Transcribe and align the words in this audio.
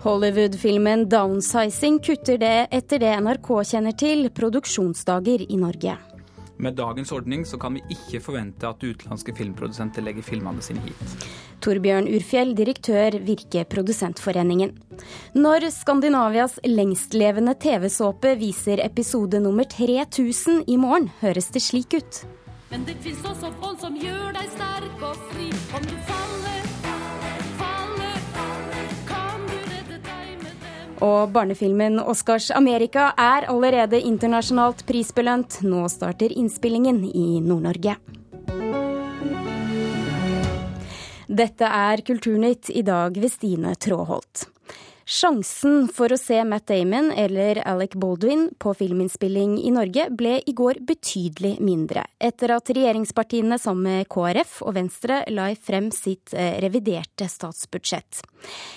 Hollywood-filmen 0.00 1.06
'Downsizing' 1.06 1.98
kutter 2.00 2.38
det, 2.38 2.68
etter 2.72 3.02
det 3.02 3.10
NRK 3.20 3.48
kjenner 3.68 3.92
til, 3.92 4.30
produksjonsdager 4.32 5.44
i 5.44 5.58
Norge. 5.60 5.96
Med 6.56 6.76
dagens 6.76 7.12
ordning 7.12 7.44
så 7.44 7.58
kan 7.60 7.76
vi 7.76 7.82
ikke 7.92 8.20
forvente 8.24 8.68
at 8.68 8.80
utenlandske 8.80 9.34
filmprodusenter 9.36 10.04
legger 10.04 10.24
filmene 10.24 10.64
sine 10.64 10.80
hit. 10.86 11.26
Torbjørn 11.60 12.08
Urfjell, 12.08 12.54
direktør 12.56 13.18
Virke 13.26 13.66
Produsentforeningen. 13.68 14.72
Når 15.36 15.68
Skandinavias 15.72 16.56
lengstlevende 16.64 17.54
TV-såpe 17.60 18.38
viser 18.40 18.80
episode 18.84 19.40
nummer 19.40 19.68
3000 19.68 20.64
i 20.68 20.80
morgen, 20.80 21.10
høres 21.20 21.52
det 21.52 21.64
slik 21.64 21.96
ut. 22.00 22.24
Men 22.72 22.88
det 22.88 22.96
fins 23.04 23.20
også 23.20 23.52
folk 23.60 23.80
som 23.84 24.00
gjør 24.00 24.32
deg 24.36 24.48
sterk 24.56 25.04
og 25.04 25.28
fri. 25.28 25.52
Om 25.76 25.88
du 25.88 25.96
faller, 26.08 26.19
Og 31.00 31.30
barnefilmen 31.32 31.96
'Oscars 31.98 32.50
Amerika' 32.52 33.14
er 33.16 33.48
allerede 33.48 34.00
internasjonalt 34.04 34.84
prisbelønt. 34.86 35.62
Nå 35.64 35.88
starter 35.88 36.28
innspillingen 36.36 37.00
i 37.04 37.40
Nord-Norge. 37.40 37.96
Dette 41.30 41.64
er 41.64 42.02
Kulturnytt, 42.04 42.68
i 42.74 42.82
dag 42.82 43.16
ved 43.16 43.30
Stine 43.32 43.74
Tråholt. 43.80 44.48
Sjansen 45.10 45.88
for 45.90 46.12
å 46.14 46.16
se 46.20 46.36
Matt 46.46 46.68
Damon 46.70 47.08
eller 47.18 47.58
Alec 47.66 47.96
Baldwin 47.98 48.44
på 48.62 48.70
filminnspilling 48.78 49.56
i 49.58 49.72
Norge 49.74 50.04
ble 50.14 50.36
i 50.46 50.52
går 50.54 50.78
betydelig 50.86 51.56
mindre, 51.66 52.04
etter 52.22 52.52
at 52.54 52.70
regjeringspartiene 52.70 53.56
sammen 53.58 53.88
med 53.88 54.06
KrF 54.12 54.60
og 54.62 54.76
Venstre 54.76 55.16
la 55.34 55.48
frem 55.58 55.88
sitt 55.90 56.30
eh, 56.30 56.60
reviderte 56.62 57.26
statsbudsjett. 57.26 58.20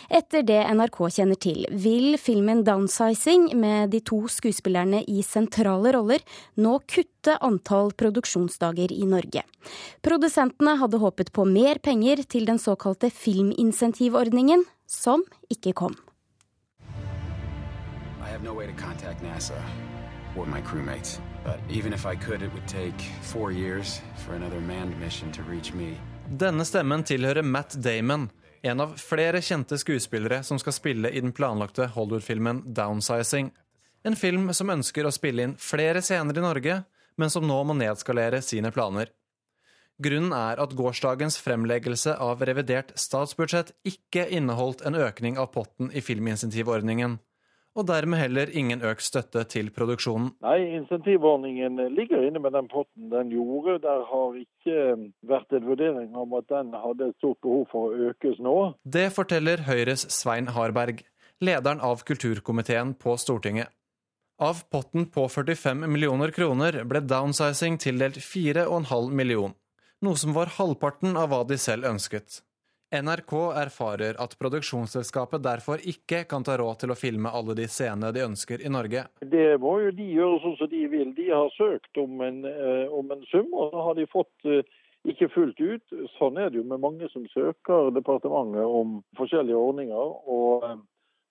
Etter 0.10 0.42
det 0.48 0.58
NRK 0.74 0.98
kjenner 1.20 1.38
til, 1.38 1.68
vil 1.70 2.18
filmen 2.18 2.64
'Downsizing' 2.66 3.52
med 3.54 3.94
de 3.94 4.02
to 4.02 4.24
skuespillerne 4.26 5.04
i 5.06 5.22
sentrale 5.22 5.92
roller 5.94 6.24
nå 6.58 6.80
kutte 6.90 7.36
antall 7.46 7.94
produksjonsdager 7.94 8.90
i 8.90 9.06
Norge. 9.06 9.46
Produsentene 10.02 10.74
hadde 10.82 10.98
håpet 11.04 11.30
på 11.30 11.46
mer 11.46 11.78
penger 11.78 12.26
til 12.26 12.50
den 12.50 12.58
såkalte 12.58 13.12
filminsentivordningen, 13.14 14.66
som 14.90 15.22
ikke 15.54 15.76
kom 15.78 15.94
no 18.44 18.54
way 18.54 18.68
to 18.68 18.74
contact 18.74 19.24
NASA 19.24 19.62
or 20.36 20.46
my 20.46 20.62
crewmates. 20.62 21.20
But 21.44 21.60
even 21.70 21.94
if 21.94 22.06
I 22.06 22.16
could, 22.16 22.42
it 22.42 22.54
would 22.54 22.68
take 22.68 23.02
four 23.22 23.52
years 23.52 24.02
for 24.26 24.34
another 24.34 24.60
manned 24.60 25.00
mission 25.00 25.32
to 25.32 25.42
reach 25.44 25.74
me. 25.74 25.98
Denne 26.30 26.66
stemmen 26.66 27.04
tilhører 27.04 27.44
Matt 27.44 27.76
Damon, 27.84 28.30
en 28.62 28.80
av 28.80 28.96
flere 28.98 29.42
kjente 29.42 29.78
skuespillere 29.78 30.44
som 30.44 30.60
skal 30.60 30.74
spille 30.74 31.12
i 31.12 31.20
den 31.20 31.34
planlagte 31.36 31.88
Hollywood-filmen 31.88 32.64
'Downsizing'. 32.64 33.52
En 34.04 34.16
film 34.16 34.54
som 34.54 34.70
ønsker 34.70 35.06
å 35.06 35.12
spille 35.12 35.44
inn 35.44 35.58
flere 35.60 36.02
scener 36.02 36.38
i 36.38 36.44
Norge, 36.44 36.84
men 37.18 37.30
som 37.30 37.48
nå 37.48 37.60
må 37.64 37.76
nedskalere 37.76 38.42
sine 38.42 38.72
planer. 38.72 39.12
Grunnen 40.04 40.34
er 40.34 40.60
at 40.60 40.74
gårsdagens 40.76 41.38
fremleggelse 41.38 42.16
av 42.20 42.42
revidert 42.42 42.96
statsbudsjett 42.98 43.76
ikke 43.86 44.26
inneholdt 44.32 44.82
en 44.88 44.96
økning 44.96 45.38
av 45.38 45.52
potten 45.54 45.92
i 45.94 46.02
filminsentivordningen 46.02 47.20
og 47.74 47.88
dermed 47.90 48.22
heller 48.22 48.52
ingen 48.54 48.84
økt 48.86 49.06
støtte 49.06 49.44
til 49.50 49.72
produksjonen. 49.74 50.32
Nei, 50.46 50.58
insentivordningen 50.78 51.80
ligger 51.96 52.28
inne 52.28 52.42
med 52.44 52.54
den 52.54 52.70
potten 52.72 53.10
den 53.14 53.32
gjorde. 53.34 53.80
Der 53.86 54.04
har 54.10 54.38
ikke 54.38 54.76
eh, 54.94 55.08
vært 55.30 55.56
en 55.58 55.66
vurdering 55.68 56.14
om 56.20 56.36
at 56.38 56.50
den 56.54 56.74
hadde 56.78 57.10
et 57.10 57.18
stort 57.22 57.42
behov 57.46 57.66
for 57.72 57.90
å 57.90 58.12
økes 58.12 58.42
nå. 58.44 58.58
Det 58.86 59.08
forteller 59.16 59.66
Høyres 59.68 60.06
Svein 60.14 60.52
Harberg, 60.54 61.02
lederen 61.44 61.82
av 61.84 62.06
kulturkomiteen 62.08 62.94
på 63.00 63.18
Stortinget. 63.22 63.74
Av 64.42 64.64
potten 64.74 65.06
på 65.14 65.28
45 65.30 65.86
millioner 65.88 66.34
kroner 66.34 66.80
ble 66.90 67.04
downsizing 67.06 67.78
tildelt 67.82 68.18
4,5 68.22 69.14
million, 69.14 69.54
noe 70.02 70.20
som 70.20 70.34
var 70.36 70.56
halvparten 70.58 71.18
av 71.18 71.30
hva 71.32 71.44
de 71.48 71.58
selv 71.62 71.88
ønsket. 71.90 72.42
NRK 72.94 73.34
erfarer 73.58 74.20
at 74.22 74.36
produksjonsselskapet 74.38 75.42
derfor 75.42 75.82
ikke 75.82 76.24
kan 76.30 76.44
ta 76.46 76.60
råd 76.62 76.84
til 76.84 76.94
å 76.94 76.98
filme 76.98 77.32
alle 77.34 77.56
de 77.58 77.66
scenene 77.66 78.12
de 78.14 78.22
ønsker 78.22 78.62
i 78.62 78.70
Norge. 78.70 79.08
Det 79.34 79.58
må 79.64 79.80
jo 79.82 79.94
de 79.98 80.06
gjøre 80.14 80.38
sånn 80.44 80.60
som 80.60 80.70
de 80.70 80.84
vil. 80.92 81.10
De 81.18 81.26
har 81.32 81.50
søkt 81.58 81.98
om 81.98 82.22
en, 82.22 82.44
eh, 82.46 82.86
om 82.94 83.10
en 83.12 83.26
sum, 83.32 83.50
og 83.50 83.74
så 83.74 83.88
har 83.88 83.98
de 83.98 84.06
fått 84.14 84.46
eh, 84.46 84.62
ikke 85.10 85.32
fullt 85.34 85.60
ut. 85.60 85.96
Sånn 86.20 86.38
er 86.38 86.52
det 86.52 86.62
jo 86.62 86.68
med 86.70 86.84
mange 86.86 87.10
som 87.10 87.26
søker 87.34 87.90
departementet 87.98 88.78
om 88.82 89.00
forskjellige 89.18 89.58
ordninger. 89.58 90.14
og 90.30 90.70
eh, 90.70 90.78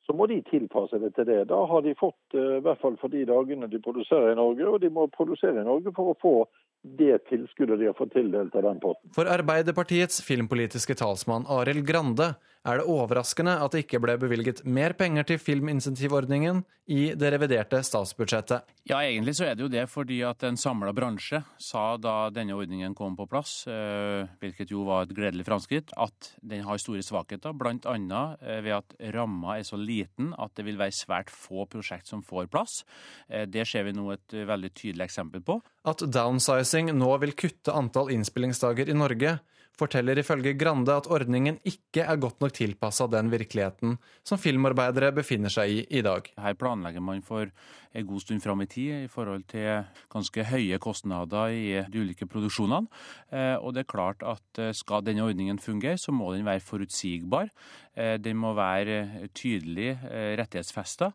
så 0.02 0.16
må 0.18 0.26
de 0.26 0.40
tilpasse 0.42 0.98
det 0.98 1.14
til 1.14 1.28
det. 1.30 1.44
Da 1.46 1.60
har 1.70 1.82
de 1.82 1.94
fått, 1.94 2.34
i 2.34 2.58
hvert 2.58 2.80
fall 2.82 2.96
for 2.98 3.06
de 3.06 3.22
dagene 3.22 3.68
de 3.70 3.78
produserer 3.78 4.32
i 4.32 4.34
Norge, 4.34 4.66
og 4.66 4.80
de 4.82 4.90
må 4.90 5.06
produsere 5.14 5.62
i 5.62 5.68
Norge 5.68 5.94
for 5.94 6.10
å 6.10 6.18
få 6.18 6.32
det 6.82 7.18
tilskuddet 7.30 7.78
de 7.78 7.86
har 7.86 7.94
fått 7.98 8.12
tildelt 8.12 8.54
av 8.58 8.62
den 8.62 8.80
potten. 8.80 9.10
For 9.14 9.28
Arbeiderpartiets 9.30 10.22
filmpolitiske 10.26 10.96
talsmann 10.98 11.46
Arild 11.48 11.86
Grande 11.86 12.34
er 12.62 12.78
det 12.78 12.86
overraskende 12.90 13.56
at 13.64 13.74
det 13.74 13.84
ikke 13.84 14.00
ble 14.02 14.14
bevilget 14.20 14.62
mer 14.64 14.94
penger 14.98 15.26
til 15.26 15.40
filminsentivordningen 15.42 16.62
i 16.92 17.12
det 17.18 17.30
reviderte 17.34 17.80
statsbudsjettet. 17.86 18.66
Ja, 18.90 19.00
egentlig 19.02 19.36
så 19.38 19.46
er 19.48 19.56
det 19.56 19.64
jo 19.64 19.70
det 19.70 19.84
fordi 19.90 20.20
at 20.26 20.42
en 20.46 20.58
samla 20.58 20.92
bransje 20.94 21.42
sa 21.62 21.96
da 22.00 22.30
denne 22.34 22.56
ordningen 22.58 22.94
kom 22.98 23.16
på 23.18 23.26
plass, 23.30 23.66
eh, 23.70 24.30
hvilket 24.42 24.74
jo 24.74 24.86
var 24.86 25.06
et 25.06 25.14
gledelig 25.14 25.46
framskritt, 25.46 25.94
at 25.94 26.32
den 26.38 26.64
har 26.66 26.82
store 26.82 27.02
svakheter, 27.06 27.54
bl.a. 27.54 27.94
Eh, 28.42 28.60
ved 28.66 28.78
at 28.78 28.96
ramma 29.14 29.58
er 29.58 29.66
så 29.66 29.78
liten 29.78 30.32
at 30.38 30.54
det 30.58 30.66
vil 30.66 30.80
være 30.80 30.94
svært 30.94 31.30
få 31.30 31.66
prosjekt 31.70 32.10
som 32.10 32.22
får 32.26 32.50
plass. 32.52 32.82
Eh, 33.28 33.46
det 33.46 33.66
ser 33.70 33.86
vi 33.88 33.94
nå 33.96 34.10
et 34.14 34.38
veldig 34.46 34.74
tydelig 34.74 35.08
eksempel 35.10 35.42
på. 35.46 35.60
At 35.86 36.02
downsizing 36.02 36.92
nå 36.94 37.14
vil 37.22 37.34
kutte 37.34 37.74
antall 37.74 38.10
innspillingsdager 38.14 38.90
i 38.90 38.98
Norge, 38.98 39.38
forteller 39.78 40.20
ifølge 40.20 40.54
Grande 40.58 40.94
at 40.94 41.08
ordningen 41.10 41.58
ikke 41.68 42.04
er 42.04 42.20
godt 42.20 42.42
nok 42.42 42.54
tilpassa 42.56 43.08
den 43.10 43.30
virkeligheten 43.32 43.96
som 44.26 44.40
filmarbeidere 44.40 45.12
befinner 45.16 45.52
seg 45.52 45.70
i 45.72 45.84
i 45.90 46.02
dag. 46.04 46.28
Her 46.38 46.58
planlegger 46.58 47.04
man 47.04 47.22
for 47.24 47.48
en 47.92 48.06
god 48.06 48.22
stund 48.24 48.42
fram 48.42 48.62
i 48.64 48.68
tid 48.70 49.04
i 49.04 49.10
forhold 49.10 49.44
til 49.52 49.84
ganske 50.12 50.44
høye 50.48 50.78
kostnader 50.82 51.52
i 51.52 51.64
de 51.92 52.02
ulike 52.02 52.28
produksjonene. 52.30 52.88
Eh, 53.32 53.56
og 53.60 53.74
det 53.74 53.84
er 53.84 53.92
klart 53.92 54.24
at 54.24 54.60
eh, 54.60 54.72
skal 54.76 55.04
denne 55.04 55.24
ordningen 55.26 55.60
fungere, 55.60 56.00
så 56.00 56.14
må 56.14 56.32
den 56.32 56.46
være 56.48 56.64
forutsigbar. 56.64 57.50
Eh, 57.96 58.16
den 58.22 58.38
må 58.40 58.54
være 58.56 59.28
tydelig 59.36 59.98
rettighetsfesta, 60.38 61.10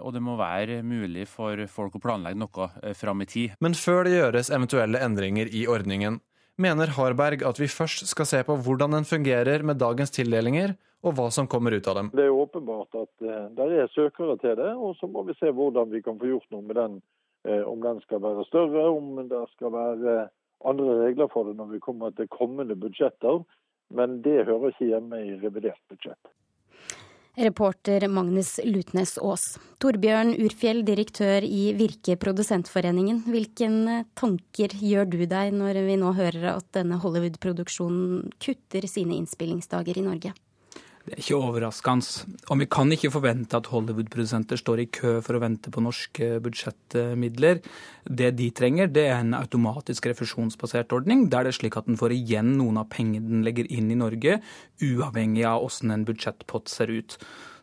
og 0.00 0.12
det 0.14 0.20
må 0.24 0.36
være 0.38 0.80
mulig 0.86 1.26
for 1.28 1.60
folk 1.68 1.98
å 1.98 2.00
planlegge 2.00 2.40
noe 2.40 2.94
fram 2.96 3.20
i 3.20 3.26
tid. 3.28 3.56
Men 3.60 3.76
før 3.76 4.06
det 4.06 4.14
gjøres 4.14 4.50
eventuelle 4.54 5.02
endringer 5.04 5.50
i 5.52 5.66
ordningen, 5.68 6.20
mener 6.60 6.92
Harberg 6.96 7.44
at 7.46 7.60
vi 7.60 7.70
først 7.70 8.06
skal 8.10 8.28
se 8.28 8.42
på 8.46 8.56
hvordan 8.64 8.96
den 8.98 9.08
fungerer 9.08 9.64
med 9.66 9.80
dagens 9.80 10.12
tildelinger, 10.14 10.74
og 11.06 11.14
hva 11.14 11.28
som 11.30 11.46
kommer 11.46 11.76
ut 11.78 11.86
av 11.86 11.94
dem. 12.00 12.10
Det 12.16 12.24
er 12.26 12.34
åpenbart 12.34 12.96
at 12.98 13.12
uh, 13.22 13.46
det 13.54 13.68
er 13.84 13.92
søkere 13.94 14.34
til 14.42 14.56
det, 14.58 14.72
og 14.74 14.96
så 14.98 15.06
må 15.10 15.22
vi 15.28 15.36
se 15.38 15.52
hvordan 15.54 15.92
vi 15.92 16.02
kan 16.02 16.18
få 16.18 16.32
gjort 16.32 16.48
noe 16.54 16.66
med 16.66 16.78
den. 16.78 16.98
Uh, 17.46 17.62
om 17.70 17.78
den 17.84 18.02
skal 18.02 18.22
være 18.24 18.46
større, 18.48 18.88
om 18.90 19.22
det 19.30 19.44
skal 19.54 19.72
være 19.74 20.16
andre 20.66 20.96
regler 21.04 21.30
for 21.30 21.46
det 21.46 21.54
når 21.58 21.70
vi 21.76 21.84
kommer 21.84 22.10
til 22.10 22.30
kommende 22.34 22.74
budsjetter. 22.74 23.44
Men 23.94 24.18
det 24.24 24.44
hører 24.44 24.72
ikke 24.72 24.90
hjemme 24.90 25.22
i 25.24 25.38
revidert 25.40 25.80
budsjett. 25.88 26.34
Reporter 27.38 28.08
Magnus 28.10 28.56
Lutnes 28.64 29.12
Aas. 29.22 29.44
Torbjørn 29.78 30.32
Urfjell, 30.42 30.80
direktør 30.82 31.44
i 31.46 31.68
Virke 31.78 32.16
Produsentforeningen. 32.18 33.20
Hvilke 33.30 33.68
tanker 34.18 34.74
gjør 34.74 35.06
du 35.12 35.20
deg 35.30 35.54
når 35.54 35.78
vi 35.86 35.94
nå 36.00 36.10
hører 36.18 36.48
at 36.56 36.66
denne 36.74 36.98
Hollywood-produksjonen 36.98 38.32
kutter 38.42 38.90
sine 38.90 39.20
innspillingsdager 39.20 40.02
i 40.02 40.06
Norge? 40.08 40.34
Det 41.08 41.16
er 41.16 41.22
ikke 41.22 41.38
overraskende. 41.40 42.26
Og 42.52 42.58
vi 42.60 42.66
kan 42.68 42.92
ikke 42.92 43.08
forvente 43.14 43.56
at 43.56 43.68
Hollywood-produsenter 43.72 44.60
står 44.60 44.82
i 44.82 44.88
kø 44.92 45.14
for 45.24 45.38
å 45.38 45.40
vente 45.40 45.72
på 45.72 45.80
norske 45.80 46.26
budsjettmidler. 46.44 47.62
Det 48.04 48.34
de 48.36 48.50
trenger, 48.52 48.90
det 48.92 49.06
er 49.08 49.22
en 49.22 49.32
automatisk 49.38 50.10
refusjonsbasert 50.10 50.92
ordning, 50.92 51.30
der 51.32 51.46
det 51.46 51.54
er 51.54 51.58
slik 51.62 51.78
at 51.80 51.88
den 51.88 51.96
får 51.96 52.12
igjen 52.12 52.58
noen 52.58 52.82
av 52.82 52.90
pengene 52.92 53.24
den 53.24 53.46
legger 53.46 53.70
inn 53.72 53.88
i 53.88 53.96
Norge, 53.96 54.36
uavhengig 54.84 55.46
av 55.48 55.64
hvordan 55.64 55.96
en 55.96 56.04
budsjettpott 56.10 56.68
ser 56.68 56.92
ut. 56.92 57.16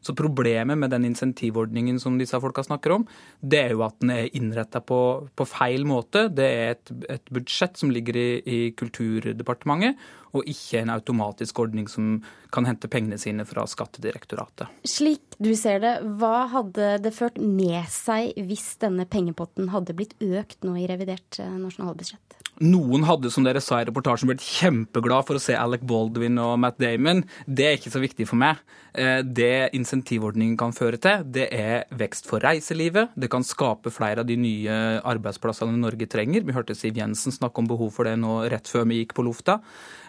Så 0.05 0.13
problemet 0.17 0.77
med 0.77 0.91
den 0.93 1.07
insentivordningen 1.07 1.97
som 2.01 2.19
disse 2.19 2.37
folka 2.41 2.63
snakker 2.63 2.93
om, 2.99 3.07
det 3.41 3.61
er 3.63 3.73
jo 3.73 3.81
at 3.87 3.97
den 4.03 4.13
er 4.13 4.29
innretta 4.37 4.83
på, 4.85 4.99
på, 5.33 5.47
feil 5.49 5.87
måte. 5.89 6.27
Det 6.29 6.45
er 6.45 6.75
et, 6.75 6.93
et 7.17 7.33
budsjett 7.33 7.81
som 7.81 7.93
ligger 7.93 8.19
i, 8.21 8.29
i 8.45 8.59
Kulturdepartementet, 8.77 9.97
og 10.35 10.45
ikke 10.51 10.81
en 10.83 10.91
automatisk 10.93 11.63
ordning 11.63 11.87
som 11.89 12.19
kan 12.53 12.67
hente 12.67 12.89
pengene 12.91 13.17
sine 13.21 13.47
fra 13.49 13.65
Skattedirektoratet. 13.69 14.69
Slik 14.85 15.39
du 15.41 15.53
ser 15.57 15.81
det, 15.81 15.95
hva 16.19 16.45
hadde 16.53 16.95
det 17.03 17.15
ført 17.15 17.39
med 17.41 17.87
seg 17.91 18.35
hvis 18.45 18.75
denne 18.83 19.07
pengepotten 19.09 19.71
hadde 19.73 19.95
blitt 19.97 20.13
økt 20.21 20.61
nå 20.67 20.77
i 20.79 20.89
revidert 20.91 21.41
eh, 21.41 21.55
nasjonalbudsjett? 21.59 22.44
Noen 22.63 23.03
hadde, 23.03 23.27
som 23.33 23.43
dere 23.43 23.59
sa 23.59 23.81
i 23.81 23.85
reportasjen, 23.87 24.29
blitt 24.31 24.43
kjempeglad 24.43 25.27
for 25.27 25.35
å 25.35 25.41
se 25.43 25.57
Alec 25.59 25.81
Baldwin 25.83 26.39
og 26.39 26.53
Matt 26.63 26.77
Damon. 26.79 27.25
Det 27.43 27.65
er 27.67 27.75
ikke 27.75 27.91
så 27.91 27.99
viktig 27.99 28.27
for 28.29 28.39
meg. 28.39 28.61
Eh, 28.95 29.19
det 29.27 29.75
insentivordningen 29.75 30.55
kan 30.59 30.71
føre 30.75 30.99
til, 31.01 31.25
det 31.35 31.49
er 31.51 31.83
vekst 31.99 32.29
for 32.29 32.39
reiselivet. 32.39 33.11
Det 33.19 33.27
kan 33.33 33.43
skape 33.43 33.91
flere 33.91 34.23
av 34.23 34.29
de 34.29 34.39
nye 34.39 34.79
arbeidsplassene 35.03 35.75
Norge 35.81 36.07
trenger. 36.07 36.47
Vi 36.47 36.55
hørte 36.55 36.77
Siv 36.79 36.95
Jensen 36.95 37.35
snakke 37.35 37.59
om 37.59 37.67
behov 37.67 37.91
for 37.97 38.07
det 38.07 38.15
nå 38.21 38.45
rett 38.51 38.71
før 38.71 38.87
vi 38.87 39.01
gikk 39.01 39.17
på 39.17 39.27
lufta. 39.27 39.59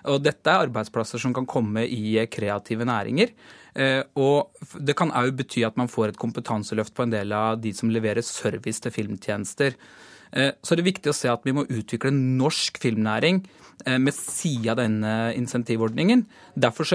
Og 0.06 0.22
dette 0.22 0.46
er 0.46 0.68
arbeidsplasser 0.68 1.18
som 1.18 1.34
kan 1.34 1.50
komme 1.50 1.82
i 1.82 2.14
kreative 2.30 2.86
næringer. 2.86 3.34
Eh, 3.74 4.02
og 4.14 4.54
det 4.78 4.94
kan 4.96 5.10
òg 5.10 5.34
bety 5.36 5.66
at 5.66 5.76
man 5.76 5.90
får 5.90 6.14
et 6.14 6.22
kompetanseløft 6.22 6.94
på 6.94 7.08
en 7.08 7.18
del 7.18 7.34
av 7.34 7.58
de 7.58 7.74
som 7.74 7.90
leverer 7.90 8.22
service 8.22 8.86
til 8.86 8.94
filmtjenester. 8.94 9.74
Eh, 10.32 10.52
det 10.56 10.80
er 10.80 10.90
viktig 10.90 11.12
å 11.12 11.16
se 11.16 11.30
at 11.30 11.46
vi 11.46 11.54
må 11.56 11.66
utvikle 11.66 12.12
norsk 12.14 12.80
filmnæring 12.82 13.42
eh, 13.86 13.98
med 14.02 14.14
sida 14.14 14.74
av 14.74 14.80
denne 14.82 15.14
insentivordningen. 15.36 16.24
Derfor 16.56 16.88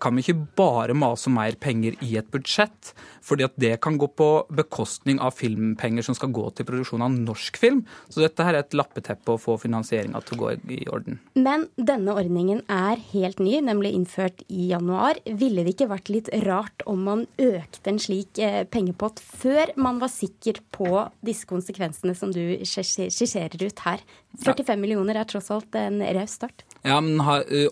kan 0.00 0.16
vi 0.16 0.24
ikke 0.24 0.46
bare 0.58 0.96
mase 0.96 1.30
om 1.30 1.36
mer 1.38 1.56
penger 1.60 1.96
i 2.04 2.16
et 2.20 2.30
budsjett, 2.32 2.92
fordi 3.24 3.46
at 3.46 3.56
det 3.60 3.74
kan 3.82 3.98
gå 3.98 4.08
på 4.16 4.28
bekostning 4.54 5.20
av 5.22 5.34
filmpenger 5.36 6.04
som 6.06 6.16
skal 6.16 6.32
gå 6.36 6.44
til 6.54 6.68
produksjon 6.68 7.04
av 7.06 7.14
norsk 7.14 7.58
film. 7.60 7.82
Så 8.08 8.22
dette 8.22 8.44
her 8.46 8.54
er 8.54 8.64
et 8.64 8.76
lappeteppe 8.76 9.34
å 9.34 9.40
få 9.40 9.56
finansieringa 9.60 10.22
til 10.24 10.36
å 10.36 10.42
gå 10.44 10.52
i 10.76 10.82
orden. 10.92 11.20
Men 11.34 11.66
denne 11.76 12.14
ordningen 12.16 12.62
er 12.72 13.00
helt 13.12 13.40
ny, 13.42 13.58
nemlig 13.64 13.94
innført 13.96 14.44
i 14.48 14.70
januar. 14.70 15.20
Ville 15.26 15.64
det 15.66 15.74
ikke 15.74 15.90
vært 15.90 16.12
litt 16.12 16.30
rart 16.46 16.84
om 16.86 17.02
man 17.06 17.26
økte 17.40 17.92
en 17.92 18.00
slik 18.02 18.38
eh, 18.42 18.62
pengepott 18.68 19.20
før 19.24 19.72
man 19.80 20.00
var 20.02 20.12
sikker 20.12 20.60
på 20.74 21.06
disse 21.26 21.48
konsekvensene 21.48 22.14
som 22.16 22.32
du 22.34 22.42
skisserer 22.84 23.62
ut 23.62 23.82
her. 23.86 24.02
45 24.44 24.80
millioner 24.80 25.20
er 25.20 25.28
tross 25.28 25.50
alt 25.54 25.78
en 25.80 26.02
raus 26.18 26.36
start. 26.36 26.66
Ja, 26.84 27.00
men 27.00 27.20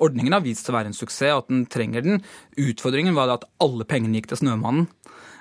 Ordningen 0.00 0.32
har 0.32 0.44
vist 0.44 0.64
seg 0.64 0.74
å 0.74 0.78
være 0.78 0.92
en 0.92 0.96
suksess, 0.96 1.34
og 1.34 1.44
at 1.44 1.52
den 1.52 1.66
trenger 1.70 2.04
den. 2.04 2.22
Utfordringen 2.60 3.16
var 3.16 3.32
at 3.34 3.44
alle 3.62 3.86
pengene 3.88 4.20
gikk 4.20 4.32
til 4.32 4.44
Snømannen. 4.44 4.88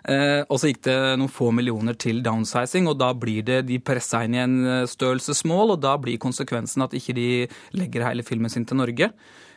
Eh, 0.03 0.41
og 0.51 0.59
så 0.59 0.67
gikk 0.67 0.81
det 0.83 0.97
noen 1.15 1.31
få 1.31 1.47
millioner 1.55 1.95
til 1.95 2.19
downsizing, 2.25 2.89
og 2.91 2.99
da 2.99 3.13
blir 3.15 3.45
det 3.47 3.61
de 3.69 3.79
pressa 3.79 4.25
inn 4.25 4.35
i 4.35 4.43
en 4.43 4.57
størrelsesmål, 4.89 5.77
og 5.77 5.83
da 5.85 5.95
blir 6.01 6.19
konsekvensen 6.21 6.83
at 6.83 6.95
ikke 6.97 7.15
de 7.15 7.29
legger 7.77 8.09
hele 8.09 8.25
filmen 8.27 8.51
sin 8.51 8.67
til 8.67 8.81
Norge. 8.81 9.13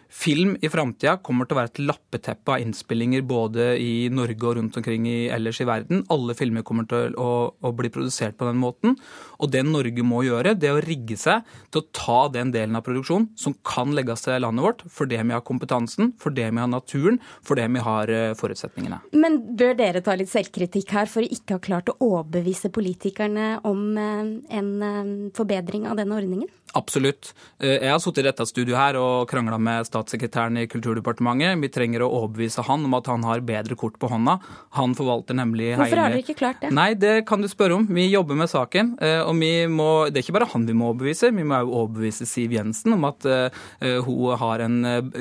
Film 0.09 0.55
i 0.63 0.69
framtida 0.71 1.17
kommer 1.25 1.47
til 1.47 1.57
å 1.57 1.61
være 1.61 1.71
et 1.73 1.81
lappeteppe 1.83 2.55
av 2.55 2.63
innspillinger 2.63 3.25
både 3.27 3.69
i 3.83 4.09
Norge 4.13 4.47
og 4.47 4.57
rundt 4.59 4.79
omkring 4.79 5.07
i, 5.11 5.17
ellers 5.33 5.61
i 5.63 5.67
verden. 5.69 6.05
Alle 6.13 6.37
filmer 6.39 6.65
kommer 6.67 6.87
til 6.91 7.17
å, 7.21 7.31
å, 7.51 7.73
bli 7.77 7.91
produsert 7.93 8.37
på 8.39 8.47
den 8.49 8.61
måten. 8.61 8.97
Og 9.43 9.51
det 9.53 9.65
Norge 9.67 10.05
må 10.07 10.23
gjøre, 10.27 10.55
det 10.55 10.71
er 10.71 10.79
å 10.79 10.85
rigge 10.85 11.19
seg 11.21 11.47
til 11.71 11.83
å 11.83 11.89
ta 11.97 12.21
den 12.33 12.53
delen 12.55 12.79
av 12.79 12.85
produksjonen 12.87 13.29
som 13.39 13.57
kan 13.67 13.95
legges 13.97 14.25
til 14.25 14.41
landet 14.43 14.67
vårt, 14.67 14.85
for 14.93 15.11
det 15.11 15.21
vi 15.23 15.35
har 15.35 15.45
kompetansen, 15.47 16.13
for 16.23 16.35
det 16.35 16.49
vi 16.49 16.63
har 16.63 16.71
naturen, 16.71 17.21
for 17.45 17.59
det 17.59 17.67
vi 17.75 17.83
har 17.87 18.13
eh, 18.13 18.35
forutsetningene. 18.39 19.03
Men 19.17 19.41
bør 19.59 19.75
dere 19.79 20.05
ta 20.07 20.17
litt 20.19 20.33
selvkritikk 20.33 20.95
her 20.97 21.11
for 21.11 21.27
å 21.27 21.35
ikke 21.39 21.59
ha 21.59 21.65
klart 21.67 21.91
å 21.93 21.99
overbevise 22.07 22.71
politikerne 22.75 23.57
om 23.67 23.89
eh, 24.01 24.33
en 24.61 24.71
eh, 24.87 25.13
forbedring 25.37 25.91
av 25.91 25.99
denne 26.01 26.17
ordningen? 26.17 26.51
Absolutt. 26.75 27.31
Jeg 27.63 27.89
har 27.89 28.01
sittet 28.03 28.25
i 28.25 28.27
dette 28.27 28.45
studioet 28.49 28.77
her 28.77 28.97
og 29.01 29.29
krangla 29.31 29.57
med 29.63 29.87
statssekretæren 29.89 30.59
i 30.61 30.67
Kulturdepartementet. 30.69 31.57
Vi 31.63 31.71
trenger 31.73 32.03
å 32.05 32.11
overbevise 32.19 32.65
han 32.67 32.85
om 32.85 32.97
at 32.99 33.07
han 33.09 33.25
har 33.25 33.45
bedre 33.47 33.77
kort 33.79 33.97
på 34.03 34.11
hånda. 34.11 34.37
Han 34.77 34.97
forvalter 34.99 35.39
nemlig 35.39 35.71
hele 35.71 35.85
Hvorfor 35.85 36.03
har 36.03 36.13
dere 36.13 36.25
ikke 36.25 36.37
klart 36.37 36.61
det? 36.65 36.73
Nei, 36.77 36.91
det 36.99 37.15
kan 37.29 37.41
du 37.41 37.49
spørre 37.49 37.79
om. 37.79 37.87
Vi 37.89 38.09
jobber 38.11 38.39
med 38.43 38.51
saken. 38.53 38.93
Eh, 39.01 39.23
og 39.23 39.39
vi 39.41 39.53
må 39.71 39.89
Det 40.11 40.21
er 40.21 40.27
ikke 40.27 40.37
bare 40.37 40.51
han 40.53 40.67
vi 40.67 40.75
må 40.77 40.91
overbevise, 40.91 41.31
vi 41.35 41.47
må 41.47 41.61
også 41.63 41.81
overbevise 41.81 42.27
Siv 42.29 42.53
Jensen 42.57 42.97
om 42.97 43.05
at 43.09 43.25
uh, 43.29 43.65
hun 44.05 44.37
har 44.41 44.63
en 44.65 44.77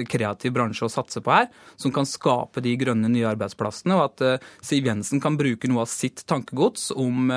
kreativ 0.09 0.53
bransje 0.55 0.87
å 0.87 0.91
satse 0.91 1.21
på 1.23 1.33
her, 1.33 1.47
som 1.79 1.93
kan 1.95 2.07
skape 2.07 2.63
de 2.63 2.73
grønne 2.79 3.09
nye 3.11 3.27
arbeidsplassene, 3.29 3.95
og 3.95 4.05
at 4.09 4.45
Siv 4.65 4.87
Jensen 4.89 5.21
kan 5.23 5.37
bruke 5.39 5.69
noe 5.69 5.83
av 5.85 5.91
sitt 5.91 6.23
tankegods 6.29 6.89
om 6.95 7.29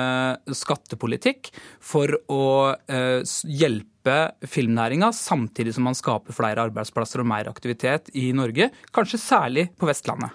skattepolitikk 0.55 1.51
for 1.83 2.15
å 2.31 2.43
hjelpe 2.89 4.08
hjelpe 4.09 4.47
filmnæringa, 4.47 5.11
samtidig 5.13 5.73
som 5.73 5.83
man 5.83 5.95
skaper 5.95 6.33
flere 6.33 6.65
arbeidsplasser 6.67 7.21
og 7.21 7.27
mer 7.29 7.49
aktivitet 7.49 8.09
i 8.13 8.31
Norge, 8.33 8.69
kanskje 8.93 9.19
særlig 9.19 9.69
på 9.77 9.87
Vestlandet. 9.89 10.31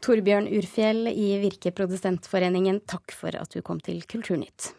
Torbjørn 0.00 0.46
Urfjell 0.54 1.08
i 1.10 1.38
Virke 1.42 1.72
Produsentforeningen, 1.74 2.80
takk 2.86 3.12
for 3.12 3.34
at 3.34 3.50
du 3.50 3.62
kom 3.62 3.80
til 3.80 4.02
Kulturnytt. 4.06 4.72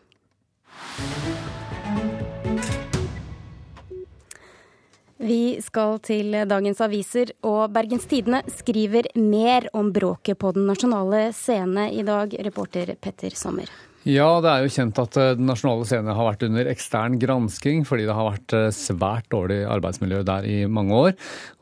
Vi 5.20 5.60
skal 5.60 6.00
til 6.00 6.32
dagens 6.48 6.80
aviser, 6.80 7.34
og 7.44 7.74
Bergens 7.76 8.08
Tidende 8.08 8.40
skriver 8.56 9.12
mer 9.20 9.68
om 9.76 9.92
bråket 9.92 10.40
på 10.40 10.54
den 10.56 10.66
nasjonale 10.70 11.34
scene 11.36 11.90
i 11.92 12.08
dag, 12.08 12.34
reporter 12.48 12.96
Petter 12.96 13.36
Sommer. 13.36 13.68
Ja, 14.08 14.40
det 14.40 14.48
er 14.48 14.64
jo 14.64 14.72
kjent 14.72 15.00
at 15.02 15.18
eh, 15.20 15.34
Den 15.36 15.50
nasjonale 15.50 15.84
scene 15.88 16.14
har 16.16 16.28
vært 16.30 16.46
under 16.48 16.70
ekstern 16.72 17.18
gransking 17.20 17.82
fordi 17.88 18.06
det 18.08 18.16
har 18.16 18.30
vært 18.30 18.56
eh, 18.56 18.70
svært 18.72 19.28
dårlig 19.34 19.60
arbeidsmiljø 19.68 20.22
der 20.28 20.48
i 20.48 20.58
mange 20.72 20.96
år. 20.96 21.18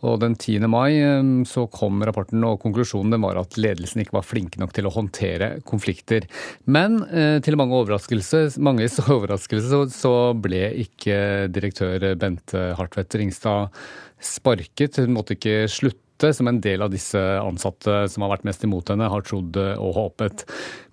Og 0.05 0.19
Den 0.21 0.37
10. 0.37 0.67
mai 0.69 0.99
eh, 0.99 1.31
så 1.49 1.65
kom 1.73 2.03
rapporten, 2.05 2.45
og 2.45 2.61
konklusjonen 2.61 3.17
var 3.25 3.41
at 3.41 3.57
ledelsen 3.57 4.03
ikke 4.03 4.19
var 4.19 4.27
flinke 4.27 4.61
nok 4.61 4.75
til 4.77 4.85
å 4.85 4.93
håndtere 4.93 5.49
konflikter. 5.65 6.27
Men 6.69 6.99
til 7.43 7.57
mange 7.57 7.77
overraskelse, 7.77 8.59
manges 8.61 8.99
overraskelse 9.17 9.81
så 9.95 10.15
ble 10.37 10.67
ikke 10.83 11.47
direktør 11.53 12.11
Bente 12.19 12.71
Hartvedt 12.77 13.17
Ringstad 13.17 13.73
sparket. 14.21 15.01
Hun 15.01 15.15
måtte 15.17 15.37
ikke 15.37 15.63
slutte 15.71 16.06
som 16.33 16.49
en 16.49 16.61
del 16.63 16.81
av 16.85 16.93
disse 16.93 17.19
ansatte 17.39 18.05
som 18.11 18.25
har 18.25 18.33
vært 18.35 18.47
mest 18.47 18.63
imot 18.65 18.89
henne, 18.93 19.09
har 19.11 19.25
trodd 19.25 19.57
og 19.57 19.91
håpet. 19.97 20.45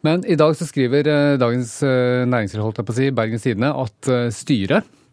Men 0.04 0.24
i 0.28 0.36
dag 0.36 0.56
så 0.58 0.68
skriver 0.68 1.08
eh, 1.08 1.36
Dagens 1.40 1.78
eh, 1.86 2.24
Næringsliv, 2.28 2.62
holdt 2.64 2.82
jeg 2.82 2.88
på 2.88 2.94
å 2.94 2.98
si, 2.98 3.08
Bergens 3.14 3.46
Tidende, 3.46 3.72
at 3.84 4.12
eh, 4.12 4.28
styret 4.34 4.84
Eh, 4.84 5.03